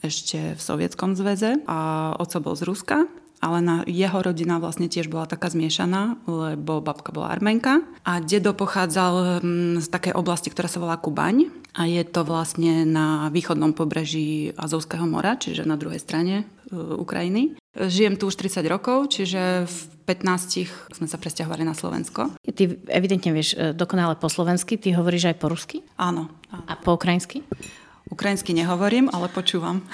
[0.02, 3.06] ešte v Sovietskom zväze a oco bol z Ruska,
[3.39, 8.55] ale na jeho rodina vlastne tiež bola taká zmiešaná, lebo babka bola arménka a dedo
[8.55, 13.71] pochádzal mm, z takej oblasti, ktorá sa volá Kubaň a je to vlastne na východnom
[13.71, 17.55] pobreží Azovského mora, čiže na druhej strane e, Ukrajiny.
[17.79, 19.77] Žijem tu už 30 rokov, čiže v
[20.11, 22.35] 15 sme sa presťahovali na Slovensko.
[22.43, 25.87] Ty evidentne vieš e, dokonale po slovensky, ty hovoríš aj po rusky?
[25.95, 26.27] Áno.
[26.51, 27.47] A po ukrajinsky?
[28.09, 29.85] Ukrajinsky nehovorím, ale počúvam.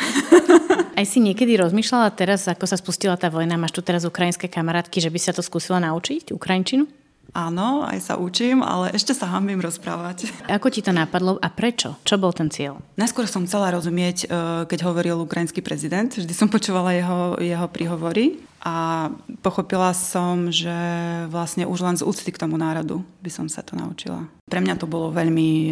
[0.99, 5.03] Aj si niekedy rozmýšľala teraz, ako sa spustila tá vojna, máš tu teraz ukrajinské kamarátky,
[5.03, 6.87] že by sa to skúsila naučiť, ukrajinčinu?
[7.35, 10.31] Áno, aj sa učím, ale ešte sa hambím rozprávať.
[10.47, 11.99] Ako ti to napadlo a prečo?
[12.07, 12.79] Čo bol ten cieľ?
[12.95, 14.27] Najskôr som chcela rozumieť, e,
[14.71, 16.15] keď hovoril ukrajinský prezident.
[16.15, 19.11] Vždy som počúvala jeho, jeho príhovory a
[19.43, 20.71] pochopila som, že
[21.27, 24.31] vlastne už len z úcty k tomu národu by som sa to naučila.
[24.47, 25.71] Pre mňa to bolo veľmi e,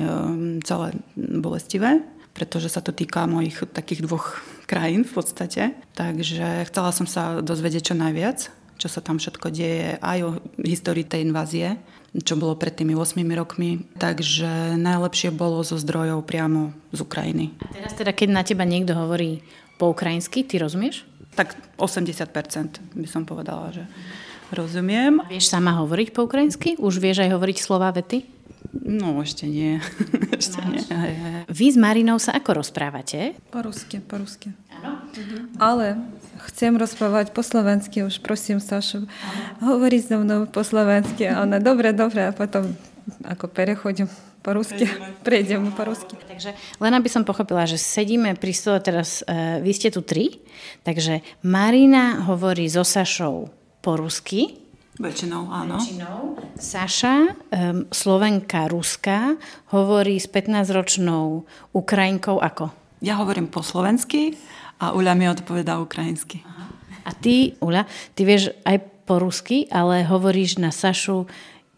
[0.67, 2.03] celé bolestivé,
[2.33, 5.63] pretože sa to týka mojich takých dvoch krajín v podstate.
[5.93, 8.49] Takže chcela som sa dozvedieť čo najviac,
[8.81, 10.31] čo sa tam všetko deje, aj o
[10.65, 11.77] histórii tej invázie,
[12.13, 13.85] čo bolo pred tými 8 rokmi.
[14.01, 17.53] Takže najlepšie bolo zo zdrojov priamo z Ukrajiny.
[17.63, 19.45] A teraz teda, keď na teba niekto hovorí
[19.77, 21.09] po ukrajinsky, ty rozumieš?
[21.33, 23.85] Tak 80% by som povedala, že
[24.53, 25.25] rozumiem.
[25.33, 26.77] Vieš sama hovoriť po ukrajinsky?
[26.77, 28.42] Už vieš aj hovoriť slova vety?
[28.73, 29.77] No, ešte nie.
[30.41, 30.81] ešte nie.
[30.81, 31.35] Hej, hej.
[31.53, 33.37] Vy s Marinou sa ako rozprávate?
[33.53, 34.49] Po rusky, po rusky.
[34.81, 35.05] Áno.
[35.61, 36.01] Ale
[36.49, 39.05] chcem rozprávať po slovensky, už prosím Sašu,
[39.61, 41.29] hovorí so mnou po slovensky.
[41.29, 42.73] A ona, dobre, dobre, a potom
[43.29, 44.09] ako prechodím
[44.43, 44.89] po rusky,
[45.23, 46.17] prejdeme po rusky.
[46.17, 50.43] Takže len aby som pochopila, že sedíme pri stole teraz, uh, vy ste tu tri,
[50.83, 53.53] takže Marina hovorí so Sašou
[53.85, 54.62] po rusky,
[55.01, 55.81] Väčšinou, áno.
[55.81, 56.37] Väčšinou.
[56.61, 59.41] Saša, um, Slovenka Ruska,
[59.73, 62.69] hovorí s 15-ročnou Ukrajinkou ako?
[63.01, 64.37] Ja hovorím po slovensky
[64.77, 66.45] a Uľa mi odpovedá ukrajinsky.
[67.03, 71.25] A ty, Uľa, ty vieš aj po rusky, ale hovoríš na Sašu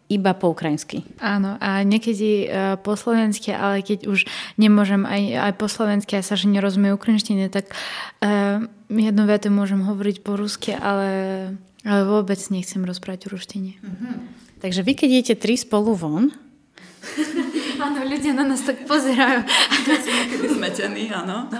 [0.05, 1.01] iba po ukrajinsky.
[1.17, 6.21] Áno, a niekedy uh, po slovensky, ale keď už nemôžem aj, aj po slovensky a
[6.21, 7.73] sa že nerozumie ukrajinštine, tak
[8.21, 8.61] uh,
[8.91, 11.09] jednu vetu môžem hovoriť po rusky, ale,
[11.85, 13.71] ale vôbec nechcem rozprávať v ruštine.
[14.59, 16.33] Takže vy, keď idete tri spolu von,
[17.85, 19.45] Áno, ľudia na nás tak pozerajú.
[20.57, 21.51] Smetení, áno.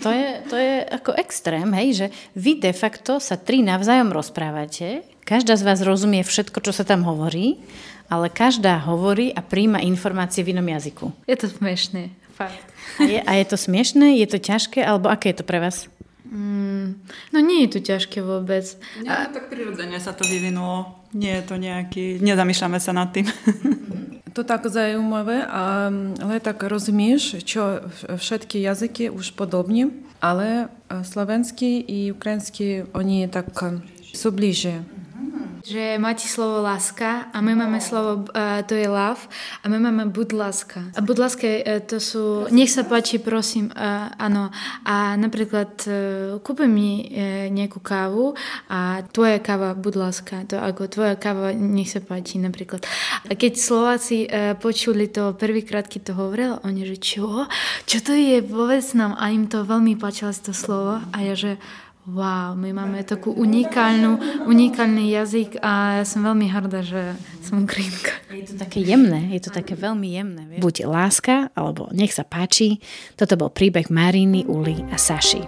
[0.00, 2.06] to je, to je ako extrém, hej, že
[2.38, 7.02] vy de facto sa tri navzájom rozprávate, každá z vás rozumie všetko, čo sa tam
[7.02, 7.58] hovorí,
[8.06, 11.10] ale každá hovorí a príjma informácie v inom jazyku.
[11.26, 12.62] Je to smiešné, fakt.
[12.96, 14.22] A je, a je to smiešné?
[14.22, 14.80] Je to ťažké?
[14.80, 15.90] Alebo aké je to pre vás?
[16.26, 16.98] Mm,
[17.32, 18.66] no nie je to ťažké vôbec.
[19.00, 21.06] Nie, tak prirodzene sa to vyvinulo.
[21.14, 22.18] Nie je to nejaký...
[22.20, 23.26] Nezamýšľame sa nad tým.
[24.36, 25.88] To tak zaujímavé, a,
[26.20, 29.88] ale tak rozumieš, čo všetky jazyky už podobні,
[30.20, 33.48] ale slovenský i ukrajinský, oni tak
[34.12, 34.84] sú bližšie.
[35.66, 39.18] Že máte slovo láska a my máme slovo, uh, to je love
[39.60, 40.80] a my máme buď láska.
[40.94, 44.54] A buď láska uh, to sú, nech sa páči, prosím, uh, áno.
[44.86, 48.38] A napríklad uh, kúpim mi uh, nejakú kávu
[48.70, 50.46] a tvoja káva, buď láska.
[50.48, 52.86] To ako tvoja káva, nech sa páči, napríklad.
[53.26, 57.50] A keď Slováci uh, počuli to prvýkrát, keď to hovoril, oni že čo?
[57.84, 58.38] Čo to je?
[58.38, 59.18] Povedz nám.
[59.18, 61.58] A im to veľmi páčilo to slovo a ja že
[62.06, 68.14] wow, my máme takú unikálnu, unikálny jazyk a ja som veľmi hrdá, že som Ukrajinka.
[68.30, 70.42] Je to také jemné, je to také veľmi jemné.
[70.46, 70.62] Vieš?
[70.62, 72.78] Buď láska, alebo nech sa páči.
[73.18, 75.42] Toto bol príbeh Mariny, Uli a Saši.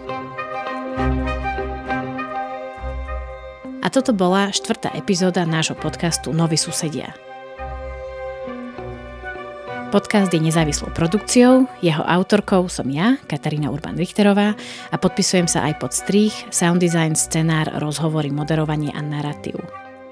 [3.79, 7.15] A toto bola štvrtá epizóda nášho podcastu Noví susedia.
[9.89, 14.53] Podcast je nezávislou produkciou, jeho autorkou som ja, Katarína Urban-Richterová
[14.93, 19.57] a podpisujem sa aj pod strých, sound design, scenár, rozhovory, moderovanie a narratív.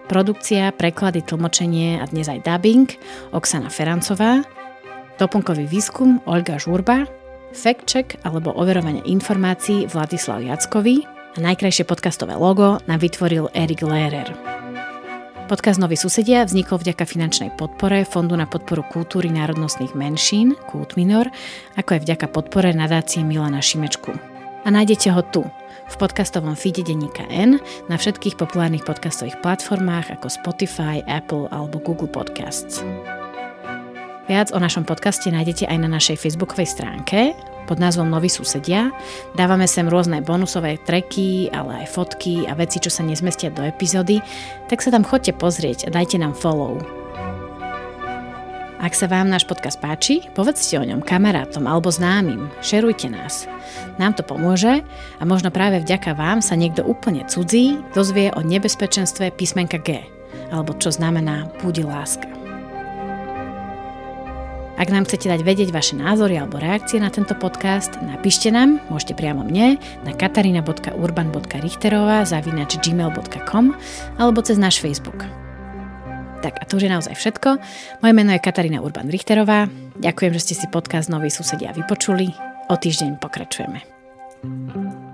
[0.09, 2.89] Produkcia, preklady, tlmočenie a dnes aj dubbing
[3.37, 4.41] Oksana Ferancová,
[5.21, 7.05] doplnkový výskum Olga Žurba,
[7.53, 11.05] fact check alebo overovanie informácií Vladislav Jackovi
[11.37, 14.33] a najkrajšie podcastové logo nám vytvoril Erik Lehrer.
[15.47, 21.31] Podcast Noví susedia vznikol vďaka finančnej podpore Fondu na podporu kultúry národnostných menšín, Kult Minor,
[21.79, 24.11] ako aj vďaka podpore nadácie Milana Šimečku.
[24.67, 25.47] A nájdete ho tu,
[25.87, 32.11] v podcastovom feede denníka N, na všetkých populárnych podcastových platformách ako Spotify, Apple alebo Google
[32.11, 32.83] Podcasts.
[34.27, 38.95] Viac o našom podcaste nájdete aj na našej facebookovej stránke pod názvom Noví susedia.
[39.35, 44.23] Dávame sem rôzne bonusové treky, ale aj fotky a veci, čo sa nezmestia do epizódy,
[44.71, 46.79] tak sa tam chodte pozrieť a dajte nám follow.
[48.77, 53.51] Ak sa vám náš podcast páči, povedzte o ňom kamarátom alebo známym, šerujte nás.
[53.99, 54.85] Nám to pomôže
[55.19, 60.05] a možno práve vďaka vám sa niekto úplne cudzí dozvie o nebezpečenstve písmenka G,
[60.55, 62.46] alebo čo znamená púdi láska.
[64.77, 69.17] Ak nám chcete dať vedieť vaše názory alebo reakcie na tento podcast, napíšte nám, môžete
[69.17, 73.73] priamo mne, na katarina.urban.richterová zavinač gmail.com
[74.21, 75.25] alebo cez náš Facebook.
[76.45, 77.57] Tak a to už je naozaj všetko.
[78.05, 79.73] Moje meno je Katarína Urban-Richterová.
[79.97, 82.37] Ďakujem, že ste si podcast Noví susedia vypočuli.
[82.69, 83.81] O týždeň pokračujeme.
[84.47, 85.06] thank you